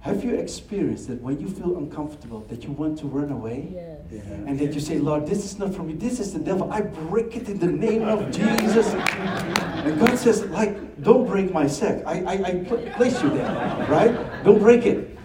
[0.00, 3.68] Have you experienced that when you feel uncomfortable, that you want to run away?
[3.74, 4.22] Yeah.
[4.46, 6.72] And that you say, Lord, this is not from me, this is the devil.
[6.72, 8.94] I break it in the name of Jesus.
[8.94, 12.02] And God says, like, don't break my sack.
[12.06, 14.42] I, I, I pl- place you there, right?
[14.42, 15.18] Don't break it.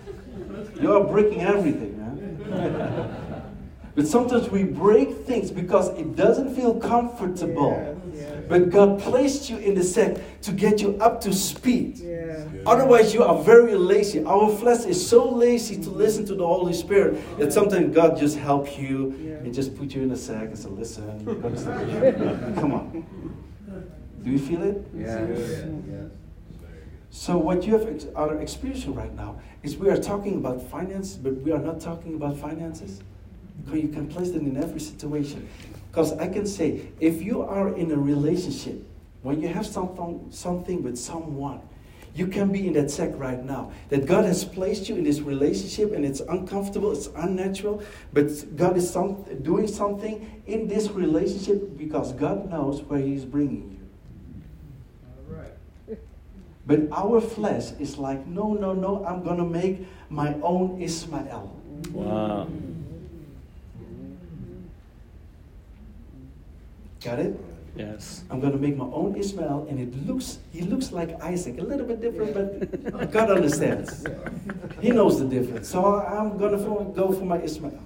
[0.81, 3.21] You are breaking everything, man.
[3.95, 7.71] But sometimes we break things because it doesn't feel comfortable.
[8.13, 8.43] Yes, yes.
[8.49, 11.99] But God placed you in the sack to get you up to speed.
[11.99, 12.43] Yeah.
[12.65, 14.23] Otherwise, you are very lazy.
[14.25, 18.37] Our flesh is so lazy to listen to the Holy Spirit that sometimes God just
[18.37, 19.31] help you Yeah.
[19.45, 22.13] and just put you in a sack and say, "Listen, you're gonna stay."
[22.59, 23.05] come on."
[24.23, 24.85] Do you feel it?
[24.93, 25.25] Yeah.
[25.27, 25.63] Yes.
[27.11, 31.15] So what you have ex- are experiencing right now is we are talking about finance,
[31.15, 32.99] but we are not talking about finances.
[33.63, 35.47] Because you can place them in every situation.
[35.91, 38.85] Because I can say, if you are in a relationship,
[39.21, 41.61] when you have something, something with someone,
[42.13, 43.71] you can be in that sack right now.
[43.89, 47.83] That God has placed you in this relationship and it's uncomfortable, it's unnatural,
[48.13, 53.79] but God is some, doing something in this relationship because God knows where He's bringing
[53.79, 55.35] you.
[55.35, 55.97] All right.
[56.65, 61.53] But our flesh is like, no, no, no, I'm going to make my own Ishmael.
[61.91, 62.47] Wow.
[67.05, 67.39] Got it?
[67.77, 68.23] Yes.
[68.31, 71.61] I'm going to make my own Ishmael, and it looks, he looks like Isaac, a
[71.61, 72.33] little bit different,
[72.91, 74.03] but God understands.
[74.81, 75.69] He knows the difference.
[75.69, 77.79] So I'm going to go for my Ishmael.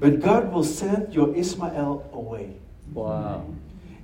[0.00, 2.54] But God will send your Ishmael away.
[2.92, 3.44] Wow.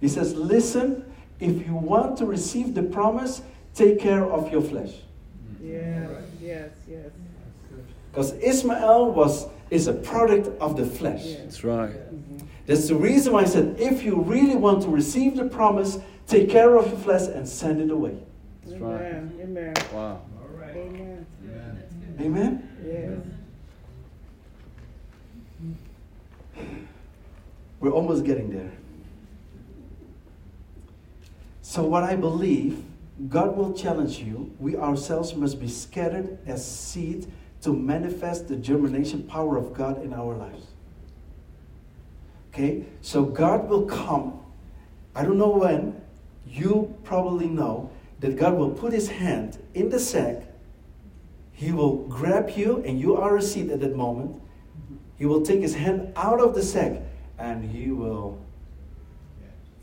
[0.00, 1.04] He says, listen,
[1.40, 3.42] if you want to receive the promise,
[3.74, 4.92] take care of your flesh.
[5.60, 6.10] Yes,
[6.40, 7.10] yes, yes.
[8.12, 11.24] Because Ishmael was, is a product of the flesh.
[11.24, 11.36] Yeah.
[11.38, 11.96] That's right.
[12.66, 16.48] That's the reason why I said, if you really want to receive the promise, take
[16.48, 18.16] care of your flesh and send it away.
[18.64, 19.00] That's right.
[19.00, 19.38] Amen.
[19.42, 19.74] Amen.
[19.92, 20.22] Wow.
[20.40, 20.74] All right.
[20.74, 21.26] Amen.
[21.44, 22.20] Amen.
[22.20, 23.24] Amen?
[26.56, 26.64] Yes.
[27.80, 28.72] We're almost getting there.
[31.60, 32.82] So, what I believe,
[33.28, 34.54] God will challenge you.
[34.58, 37.30] We ourselves must be scattered as seed
[37.62, 40.73] to manifest the germination power of God in our lives.
[42.54, 42.84] Okay?
[43.02, 44.40] So, God will come.
[45.14, 46.00] I don't know when.
[46.46, 47.90] You probably know
[48.20, 50.42] that God will put his hand in the sack.
[51.52, 54.40] He will grab you, and you are a seed at that moment.
[55.18, 57.00] He will take his hand out of the sack
[57.38, 58.38] and he will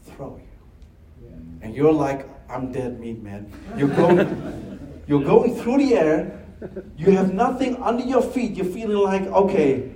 [0.03, 1.29] throw you.
[1.61, 3.51] And you're like, I'm dead meat, man.
[3.77, 6.45] You're going, you're going through the air.
[6.97, 8.55] You have nothing under your feet.
[8.55, 9.91] You're feeling like, okay,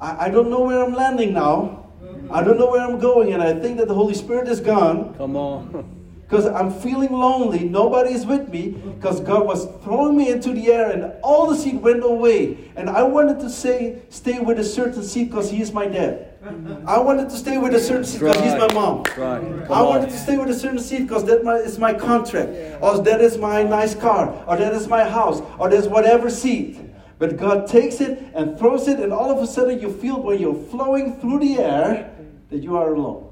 [0.00, 1.87] I, I don't know where I'm landing now.
[2.30, 5.14] I don't know where I'm going, and I think that the Holy Spirit is gone
[5.14, 6.20] Come on.
[6.22, 7.60] because I'm feeling lonely.
[7.68, 11.56] Nobody is with me because God was throwing me into the air, and all the
[11.56, 12.70] seed went away.
[12.76, 16.26] And I wanted to say, stay with a certain seed because He is my dad.
[16.44, 16.88] Mm-hmm.
[16.88, 19.04] I wanted to stay with a certain seed because He's my mom.
[19.16, 19.42] Right.
[19.70, 20.10] I wanted on.
[20.10, 22.50] to stay with a certain seed because that my, is my contract,
[22.82, 26.78] or that is my nice car, or that is my house, or there's whatever seat.
[27.18, 30.38] But God takes it and throws it, and all of a sudden you feel when
[30.38, 32.14] you're flowing through the air
[32.50, 33.28] that you are alone.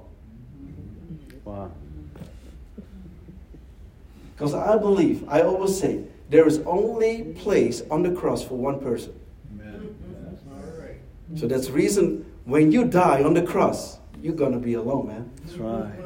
[1.45, 1.71] Wow.
[4.35, 8.81] Because I believe, I always say, there is only place on the cross for one
[8.81, 9.15] person.
[9.53, 9.97] Amen.
[10.51, 10.97] All right.
[11.37, 15.31] So that's the reason when you die on the cross, you're gonna be alone, man.
[15.45, 16.06] That's right.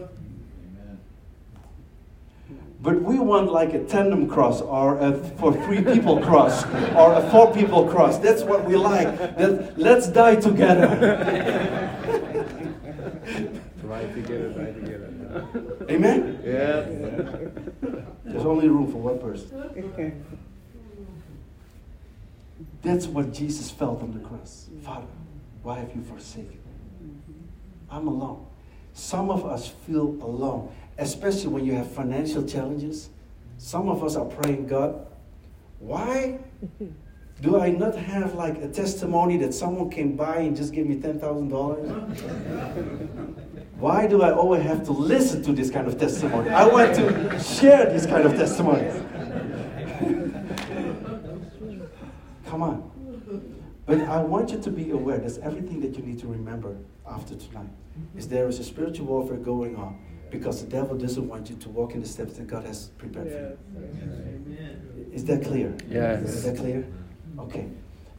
[2.85, 3.03] Amen.
[3.03, 6.65] But we want like a tandem cross or a for three people cross
[6.95, 8.19] or a four people cross.
[8.19, 9.19] That's what we like.
[9.37, 10.89] That, let's die together.
[13.83, 15.07] Right together, right together.
[15.91, 16.41] Amen?
[16.45, 16.87] Yeah.
[18.25, 19.51] There's only room for one person.
[19.93, 20.13] Okay.
[22.83, 24.69] That's what Jesus felt on the cross.
[24.83, 25.07] Father,
[25.63, 26.59] why have you forsaken
[27.01, 27.11] me?
[27.91, 28.47] I'm alone.
[28.95, 33.11] Some of us feel alone, especially when you have financial challenges.
[33.59, 35.07] Some of us are praying, God,
[35.79, 36.41] why
[37.41, 40.97] do I not have like a testimony that someone came by and just gave me
[40.97, 43.71] $10,000?
[43.79, 46.51] Why do I always have to listen to this kind of testimony?
[46.51, 48.83] I want to share this kind of testimony.
[52.47, 52.91] Come on.
[53.87, 56.77] But I want you to be aware there's everything that you need to remember
[57.09, 57.71] after tonight.
[58.17, 59.99] Is there is a spiritual warfare going on
[60.31, 63.29] because the devil doesn't want you to walk in the steps that God has prepared
[63.29, 63.59] for you.
[63.77, 65.11] Amen.
[65.13, 65.75] Is that clear?
[65.89, 66.23] Yes.
[66.23, 66.87] Is that clear?
[67.39, 67.67] Okay.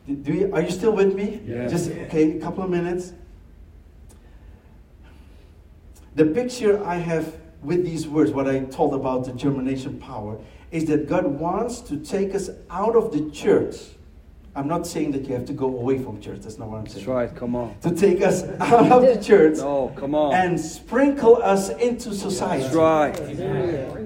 [0.07, 1.41] Do do you, are you still with me?
[1.45, 1.71] Yes.
[1.71, 3.13] Just okay, a couple of minutes.
[6.15, 10.39] The picture I have with these words, what I told about the germination power,
[10.71, 13.75] is that God wants to take us out of the church.
[14.53, 16.41] I'm not saying that you have to go away from church.
[16.41, 17.05] That's not what I'm saying.
[17.05, 17.33] That's right.
[17.35, 17.73] Come on.
[17.81, 20.33] To take us out of the church No, come on.
[20.33, 22.63] and sprinkle us into society.
[22.63, 23.99] That's right.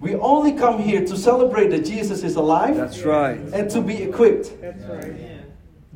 [0.00, 3.38] We only come here to celebrate that Jesus is alive That's right.
[3.38, 4.60] and to be equipped.
[4.60, 5.14] That's right.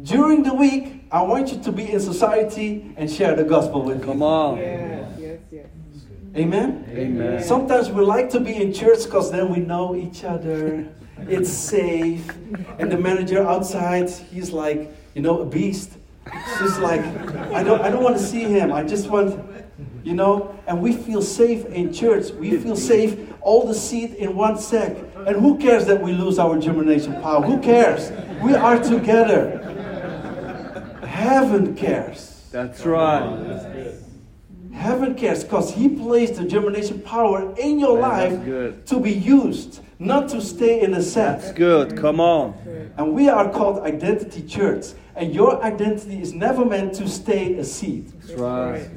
[0.03, 4.03] During the week, I want you to be in society and share the gospel with
[4.05, 4.25] Come me.
[4.25, 4.57] on.
[4.57, 5.67] Yes, yes, yes.
[6.37, 6.87] Amen?
[6.91, 7.43] Amen.
[7.43, 10.89] Sometimes we like to be in church because then we know each other.
[11.29, 12.29] It's safe.
[12.79, 15.93] And the manager outside, he's like, you know, a beast.
[16.27, 17.01] It's just like,
[17.53, 18.73] I don't, I don't want to see him.
[18.73, 19.39] I just want,
[20.05, 22.31] You know, and we feel safe in church.
[22.33, 24.97] We feel safe, all the seed in one sack.
[25.27, 27.43] And who cares that we lose our germination power?
[27.43, 28.11] Who cares?
[28.43, 29.59] We are together.
[31.05, 32.47] Heaven cares.
[32.53, 33.95] That's right.
[34.73, 39.81] Heaven cares because He placed the germination power in your Man, life to be used,
[39.99, 41.97] not to stay in a That's good.
[41.97, 42.55] Come on.
[42.97, 44.87] And we are called Identity Church.
[45.17, 48.13] And your identity is never meant to stay a seed.
[48.21, 48.89] That's right.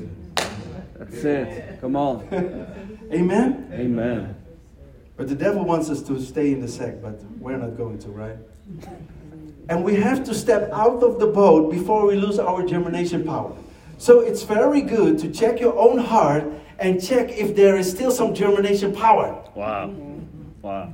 [0.96, 1.82] That's it.
[1.82, 2.28] Come on.
[3.12, 3.70] Amen?
[3.74, 4.36] Amen.
[5.18, 8.10] But the devil wants us to stay in the sack, but we're not going to,
[8.10, 8.38] right?
[9.70, 13.56] And we have to step out of the boat before we lose our germination power.
[13.98, 16.44] So it's very good to check your own heart
[16.80, 19.44] and check if there is still some germination power.
[19.56, 19.94] Wow.
[20.62, 20.94] Wow.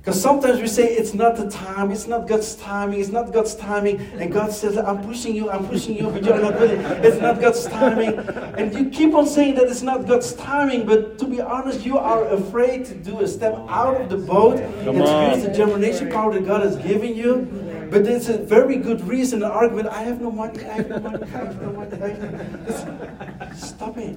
[0.00, 3.54] Because sometimes we say it's not the time, it's not God's timing, it's not God's
[3.54, 6.80] timing, and God says, I'm pushing you, I'm pushing you, but you're not willing.
[6.80, 8.18] It's not God's timing.
[8.56, 11.98] And you keep on saying that it's not God's timing, but to be honest, you
[11.98, 15.34] are afraid to do a step out of the boat Come and on.
[15.34, 17.46] use the germination power that God has given you.
[17.90, 19.88] But it's a very good reason, an argument.
[19.88, 22.02] I have no money, I have no money, I have no money.
[22.02, 23.54] I have no...
[23.54, 24.16] Stop it.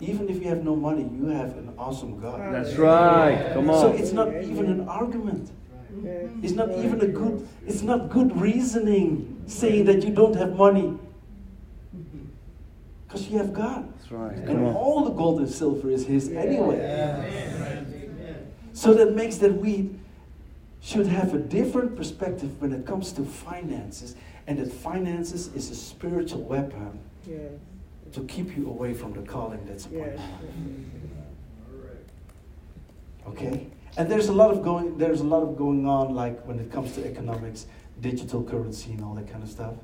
[0.00, 2.52] Even if you have no money, you have an awesome God.
[2.52, 3.50] That's right.
[3.52, 3.80] Come on.
[3.80, 5.50] So it's not even an argument.
[6.42, 10.96] It's not even a good, it's not good reasoning saying that you don't have money.
[13.06, 13.92] Because you have God.
[13.94, 14.36] That's right.
[14.46, 14.74] Come And on.
[14.74, 16.78] all the gold and silver is His anyway.
[18.72, 19.90] So that makes that we
[20.80, 24.14] should have a different perspective when it comes to finances.
[24.46, 27.40] And that finances is a spiritual weapon Yes.
[28.12, 30.20] To keep you away from the calling that's upon Yes.
[30.52, 30.84] you.
[33.26, 33.66] Okay?
[33.96, 36.70] And there's a lot of going there's a lot of going on like when it
[36.70, 37.66] comes to economics,
[38.00, 39.74] digital currency and all that kind of stuff.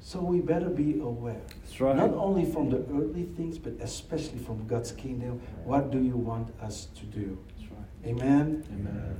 [0.00, 1.40] So we better be aware.
[1.62, 1.96] That's right.
[1.96, 5.40] Not only from the earthly things, but especially from God's kingdom.
[5.64, 7.38] What do you want us to do?
[7.48, 8.10] That's right.
[8.10, 8.64] Amen.
[8.70, 9.16] Amen.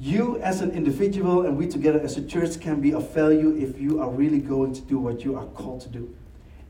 [0.00, 3.78] You as an individual and we together as a church can be of value if
[3.80, 6.14] you are really going to do what you are called to do.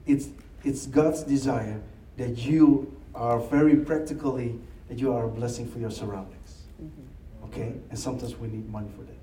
[0.07, 0.29] It's
[0.65, 1.81] it's God's desire
[2.17, 6.65] that you are very practically that you are a blessing for your surroundings.
[6.83, 7.45] Mm-hmm.
[7.45, 7.75] Okay?
[7.91, 9.15] And sometimes we need money for that.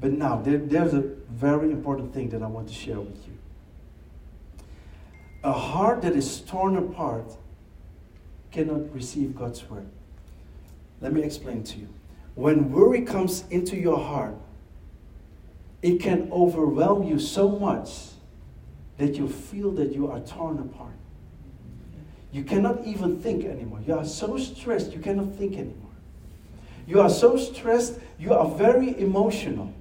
[0.00, 3.34] But now there, there's a very important thing that I want to share with you.
[5.44, 7.36] A heart that is torn apart
[8.50, 9.86] cannot receive God's word.
[11.00, 11.88] Let me explain to you.
[12.34, 14.34] When worry comes into your heart,
[15.80, 18.08] it can overwhelm you so much
[18.98, 20.92] that you feel that you are torn apart.
[22.30, 23.80] You cannot even think anymore.
[23.86, 25.92] You are so stressed, you cannot think anymore.
[26.86, 29.72] You are so stressed, you are very emotional.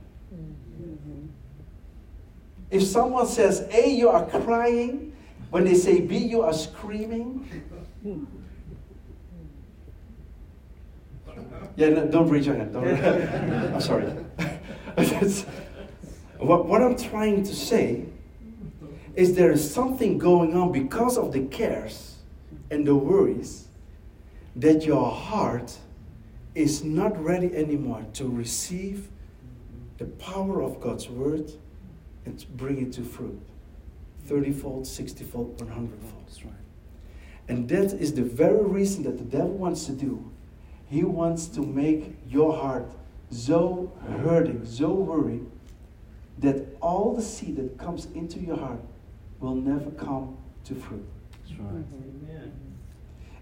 [2.70, 5.16] If someone says A, you are crying.
[5.50, 7.64] When they say B, you are screaming.
[11.76, 12.76] Yeah, no, don't raise your hand.
[13.76, 14.12] I'm sorry.
[16.40, 18.06] What, what I'm trying to say
[19.18, 22.18] is there is something going on because of the cares
[22.70, 23.68] and the worries
[24.56, 25.76] that your heart
[26.54, 29.08] is not ready anymore to receive
[29.98, 31.52] the power of God's word
[32.26, 33.42] and bring it to fruit
[34.26, 36.24] 30 fold, 60 fold, 100 fold.
[36.46, 36.54] Right.
[37.48, 40.32] And that is the very reason that the devil wants to do.
[40.90, 42.92] He wants to make your heart
[43.32, 43.92] so
[44.22, 45.48] hurting, so worried,
[46.38, 48.82] that all the seed that comes into your heart
[49.40, 51.06] will never come to fruit.
[51.48, 51.84] That's right.
[51.94, 52.52] Amen.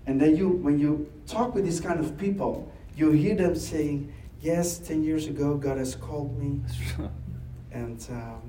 [0.07, 4.13] And then you, when you talk with these kind of people, you hear them saying,
[4.41, 6.61] "Yes, ten years ago God has called me,
[7.71, 8.41] and um,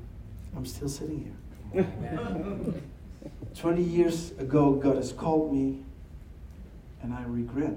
[0.56, 1.34] I'm still sitting
[1.72, 1.86] here.
[3.54, 5.82] Twenty years ago God has called me,
[7.02, 7.76] and I regret.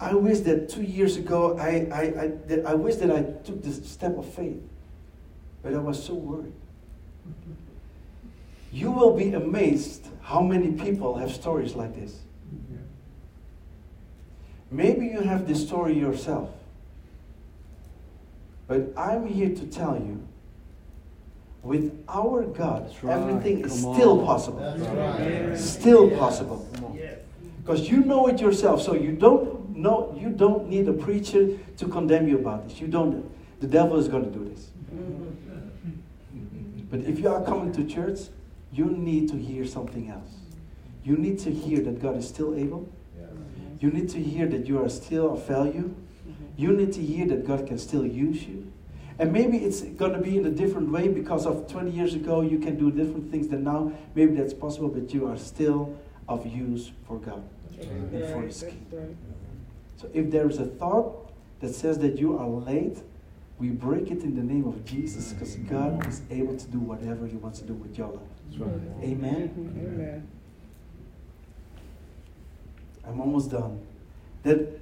[0.00, 3.62] I wish that two years ago I, I, I, that I wish that I took
[3.62, 4.62] this step of faith,
[5.62, 6.54] but I was so worried.
[8.72, 12.20] You will be amazed how many people have stories like this.
[14.70, 16.50] Maybe you have this story yourself.
[18.68, 20.22] But I'm here to tell you
[21.62, 23.18] with our God, right.
[23.18, 24.26] everything is Come still on.
[24.26, 25.56] possible.
[25.56, 26.68] Still possible.
[27.62, 31.88] Because you know it yourself, so you don't know you don't need a preacher to
[31.88, 32.80] condemn you about this.
[32.80, 33.28] You don't.
[33.60, 34.70] The devil is going to do this.
[34.94, 35.49] Mm-hmm.
[36.90, 38.20] But if you are coming to church,
[38.72, 40.32] you need to hear something else.
[41.04, 42.88] You need to hear that God is still able.
[43.80, 45.94] You need to hear that you are still of value.
[45.94, 46.44] Mm-hmm.
[46.56, 48.70] You need to hear that God can still use you.
[49.18, 52.42] And maybe it's going to be in a different way because of 20 years ago
[52.42, 53.92] you can do different things than now.
[54.14, 55.96] Maybe that's possible, but you are still
[56.28, 57.42] of use for God
[57.80, 59.16] and for His kingdom.
[59.96, 62.98] So if there is a thought that says that you are late,
[63.60, 67.26] we break it in the name of Jesus because God is able to do whatever
[67.26, 68.22] He wants to do with your life.
[68.58, 68.70] Right.
[69.02, 69.52] Amen.
[69.76, 70.28] Amen.
[73.06, 73.80] I'm almost done.
[74.44, 74.80] That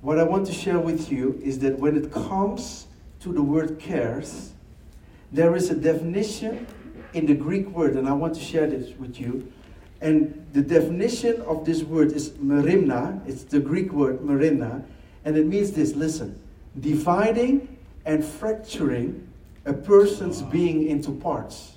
[0.00, 2.86] what I want to share with you is that when it comes
[3.20, 4.52] to the word cares,
[5.32, 6.68] there is a definition
[7.14, 9.52] in the Greek word, and I want to share this with you.
[10.00, 13.26] And the definition of this word is merimna.
[13.26, 14.84] It's the Greek word merimna,
[15.24, 15.94] and it means this.
[15.96, 16.38] Listen,
[16.80, 19.28] dividing and fracturing
[19.64, 21.72] a person's being into parts.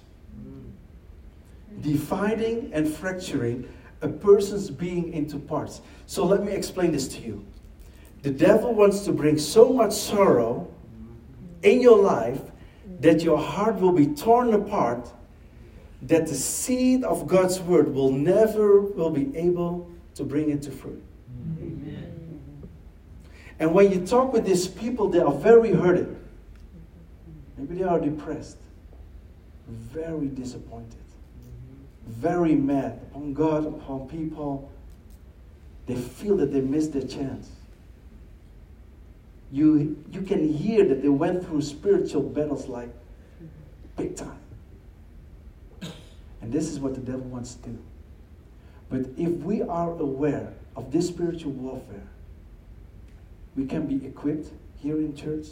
[1.81, 3.67] Dividing and fracturing
[4.01, 5.81] a person's being into parts.
[6.05, 7.45] So let me explain this to you.
[8.21, 10.67] The devil wants to bring so much sorrow
[11.63, 12.41] in your life
[12.99, 15.09] that your heart will be torn apart
[16.01, 20.71] that the seed of God's word will never will be able to bring it to
[20.71, 21.03] fruit.
[21.59, 21.78] Mm.
[23.59, 26.15] And when you talk with these people, they are very hurted.
[27.57, 28.57] Maybe they are depressed,
[29.67, 30.95] very disappointed,
[32.07, 34.71] very mad upon God, upon people.
[35.87, 37.49] They feel that they missed their chance.
[39.51, 42.89] You, you can hear that they went through spiritual battles like
[43.97, 44.39] big time.
[46.41, 47.79] And this is what the devil wants to do.
[48.89, 52.07] But if we are aware of this spiritual warfare,
[53.55, 55.47] we can be equipped here in church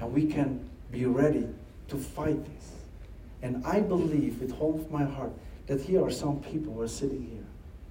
[0.00, 1.48] and we can be ready
[1.88, 2.72] to fight this.
[3.42, 5.32] And I believe with all of my heart
[5.66, 7.44] that here are some people who are sitting here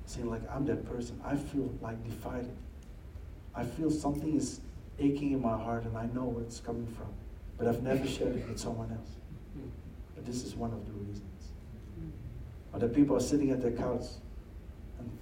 [0.05, 1.19] saying, like, I'm that person.
[1.23, 2.55] I feel like divided.
[3.55, 4.59] I feel something is
[4.99, 7.07] aching in my heart and I know where it's coming from.
[7.57, 9.11] But I've never shared it with someone else.
[10.15, 11.23] But this is one of the reasons.
[12.73, 14.05] Other people are sitting at their couch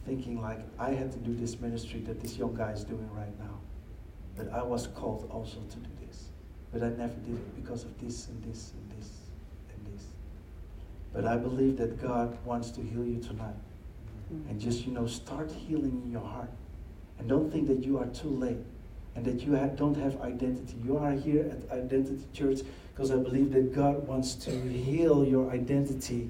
[0.06, 3.38] thinking like, I had to do this ministry that this young guy is doing right
[3.40, 3.60] now.
[4.36, 6.30] But I was called also to do this.
[6.72, 9.12] But I never did it because of this and this and this
[9.70, 10.06] and this.
[11.14, 13.56] But I believe that God wants to heal you tonight.
[14.34, 14.50] Mm-hmm.
[14.50, 16.50] And just, you know, start healing in your heart.
[17.20, 18.58] And don't think that you are too late
[19.16, 20.76] and that you ha- don't have identity.
[20.84, 22.62] You are here at Identity Church
[22.94, 26.30] because I believe that God wants to heal your identity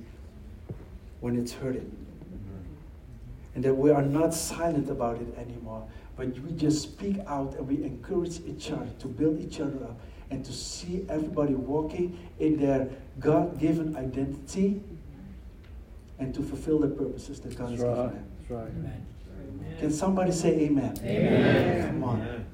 [1.20, 2.01] when it's hurting.
[3.56, 5.86] And that we are not silent about it anymore,
[6.16, 9.99] but we just speak out and we encourage each other to build each other up
[10.30, 12.88] and to see everybody walking in their
[13.20, 14.82] God given identity
[16.20, 18.14] and to fulfill the purposes that God That's has given right.
[18.14, 18.32] them.
[18.39, 19.80] That's right.
[19.80, 20.97] Can somebody say amen?
[21.04, 21.88] Amen.
[21.88, 22.45] Come on.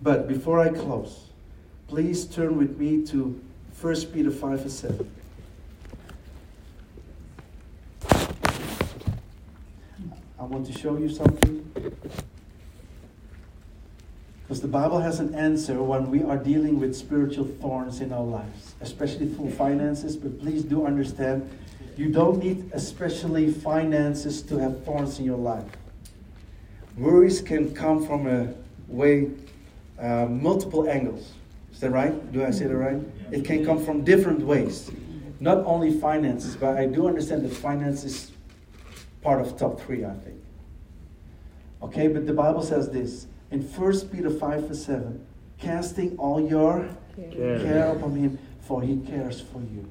[0.00, 1.26] But before I close,
[1.88, 3.40] please turn with me to
[3.80, 5.10] 1 Peter 5 and 7.
[10.42, 11.70] I want to show you something.
[14.42, 18.24] Because the Bible has an answer when we are dealing with spiritual thorns in our
[18.24, 20.16] lives, especially through finances.
[20.16, 21.48] But please do understand,
[21.96, 25.64] you don't need especially finances to have thorns in your life.
[26.96, 28.52] Worries can come from a
[28.88, 29.30] way,
[30.00, 31.34] uh, multiple angles.
[31.72, 32.32] Is that right?
[32.32, 33.00] Do I say that right?
[33.30, 34.90] It can come from different ways.
[35.38, 38.31] Not only finances, but I do understand that finance is
[39.22, 40.40] part of top three, I think.
[41.82, 45.26] Okay, but the Bible says this in 1 Peter 5 verse 7
[45.58, 47.60] casting all your Care.
[47.60, 49.88] care upon him, for he cares for you.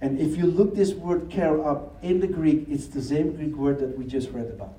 [0.00, 3.54] And if you look this word care up in the Greek, it's the same Greek
[3.54, 4.74] word that we just read about.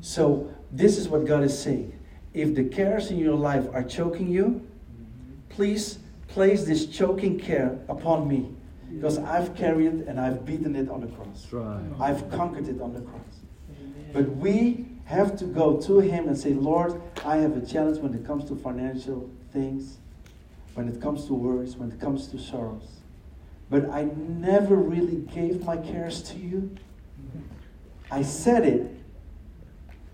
[0.00, 1.98] So, this is what God is saying.
[2.32, 4.66] If the cares in your life are choking you,
[5.48, 5.98] please
[6.28, 8.50] place this choking care upon me.
[8.94, 11.52] Because I've carried it and I've beaten it on the cross.
[11.52, 11.80] Right.
[12.00, 13.20] I've conquered it on the cross.
[14.12, 18.14] But we have to go to Him and say, Lord, I have a challenge when
[18.14, 19.98] it comes to financial things,
[20.74, 23.00] when it comes to worries, when it comes to sorrows.
[23.70, 26.76] But I never really gave my cares to you.
[28.10, 28.90] I said it.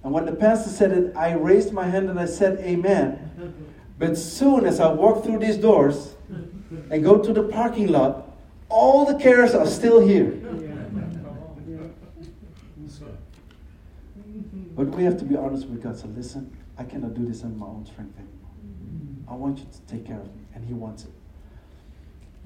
[0.03, 3.67] And when the pastor said it, I raised my hand and I said, Amen.
[3.99, 6.15] But soon as I walk through these doors
[6.91, 8.30] and go to the parking lot,
[8.71, 10.37] all the cares are still here.
[14.77, 15.99] But we have to be honest with God.
[15.99, 18.51] So listen, I cannot do this on my own strength anymore.
[19.29, 21.11] I want you to take care of me, and He wants it.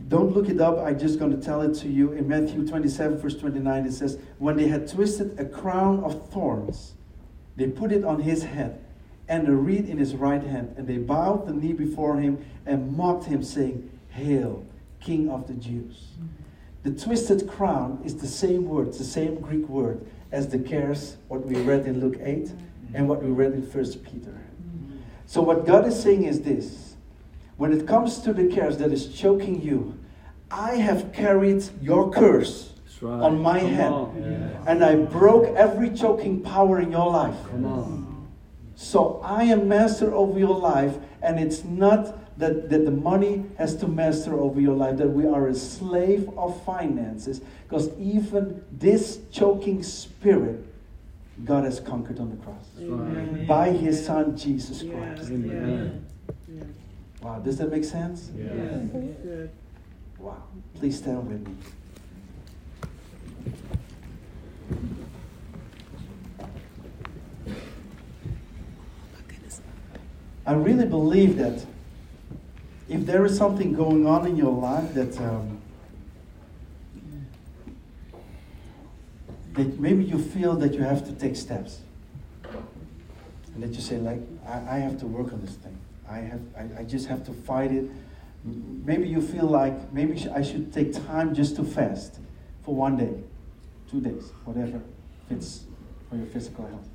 [0.08, 0.78] Don't look it up.
[0.78, 2.12] I'm just going to tell it to you.
[2.12, 6.94] In Matthew 27, verse 29, it says, When they had twisted a crown of thorns,
[7.56, 8.84] they put it on his head
[9.28, 10.74] and a reed in his right hand.
[10.76, 14.66] And they bowed the knee before him and mocked him, saying, Hail,
[15.04, 16.08] King of the Jews.
[16.82, 21.44] The twisted crown is the same word, the same Greek word as the cares, what
[21.46, 22.52] we read in Luke 8
[22.94, 24.40] and what we read in 1 Peter.
[25.26, 26.96] So, what God is saying is this
[27.56, 29.98] when it comes to the cares that is choking you,
[30.50, 33.22] I have carried your curse right.
[33.22, 33.92] on my Come head.
[33.92, 34.64] on.
[34.66, 37.36] and I broke every choking power in your life.
[37.50, 38.28] Come on.
[38.74, 43.76] So I am master over your life, and it's not that, that the money has
[43.76, 49.20] to master over your life, that we are a slave of finances, because even this
[49.30, 50.64] choking spirit,
[51.44, 53.46] God has conquered on the cross Amen.
[53.46, 55.30] by his son Jesus Yes, Christ.
[55.30, 56.06] Amen.
[56.48, 56.64] yes,
[57.22, 58.30] Wow, does that make sense?
[58.36, 58.50] yes,
[59.22, 59.50] good.
[60.18, 60.42] Wow.
[60.74, 61.54] Please stand with me.
[70.46, 71.64] I really believe that
[72.88, 75.60] if there is something going on in your life that um,
[79.54, 81.80] that maybe you feel that you have to take steps,
[83.54, 85.78] and that you say like, I, I have to work on this thing.
[86.08, 87.88] I have, I, I just have to fight it.
[88.44, 92.18] Maybe you feel like maybe I should take time just to fast
[92.62, 93.14] for one day,
[93.90, 94.82] two days, whatever
[95.28, 95.64] fits
[96.10, 96.88] for your physical health.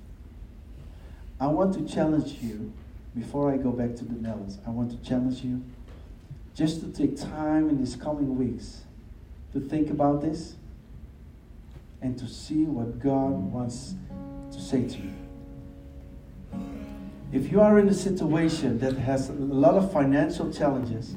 [1.39, 2.71] I want to challenge you
[3.15, 4.59] before I go back to the Netherlands.
[4.67, 5.63] I want to challenge you
[6.55, 8.81] just to take time in these coming weeks
[9.53, 10.55] to think about this
[12.01, 13.95] and to see what God wants
[14.51, 15.13] to say to you.
[17.31, 21.15] If you are in a situation that has a lot of financial challenges,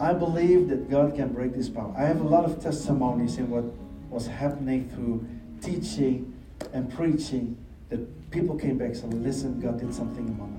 [0.00, 1.92] I believe that God can break this power.
[1.96, 3.64] I have a lot of testimonies in what
[4.10, 5.26] was happening through
[5.60, 6.34] teaching
[6.72, 7.56] and preaching
[7.88, 10.52] that people came back and said, listen, God did something in my life.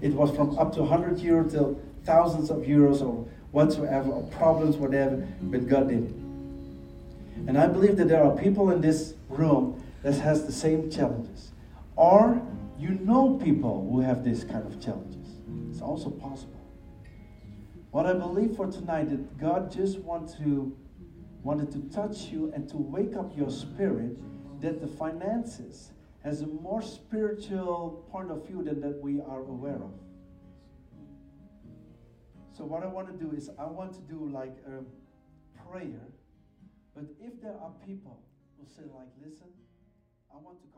[0.00, 4.76] It was from up to 100 euro till thousands of euros or whatsoever, or problems,
[4.76, 6.04] whatever, but God did.
[7.46, 11.52] And I believe that there are people in this room that has the same challenges.
[11.96, 12.40] Or
[12.78, 15.28] you know people who have this kind of challenges.
[15.70, 16.60] It's also possible.
[17.90, 20.74] What I believe for tonight that God just want to
[21.42, 24.16] wanted to touch you and to wake up your spirit
[24.60, 25.90] that the finances
[26.22, 29.92] has a more spiritual point of view than that we are aware of.
[32.52, 34.84] So what I want to do is I want to do like a
[35.64, 36.04] prayer,
[36.94, 38.20] but if there are people
[38.58, 39.48] who say like, listen,
[40.28, 40.68] I want to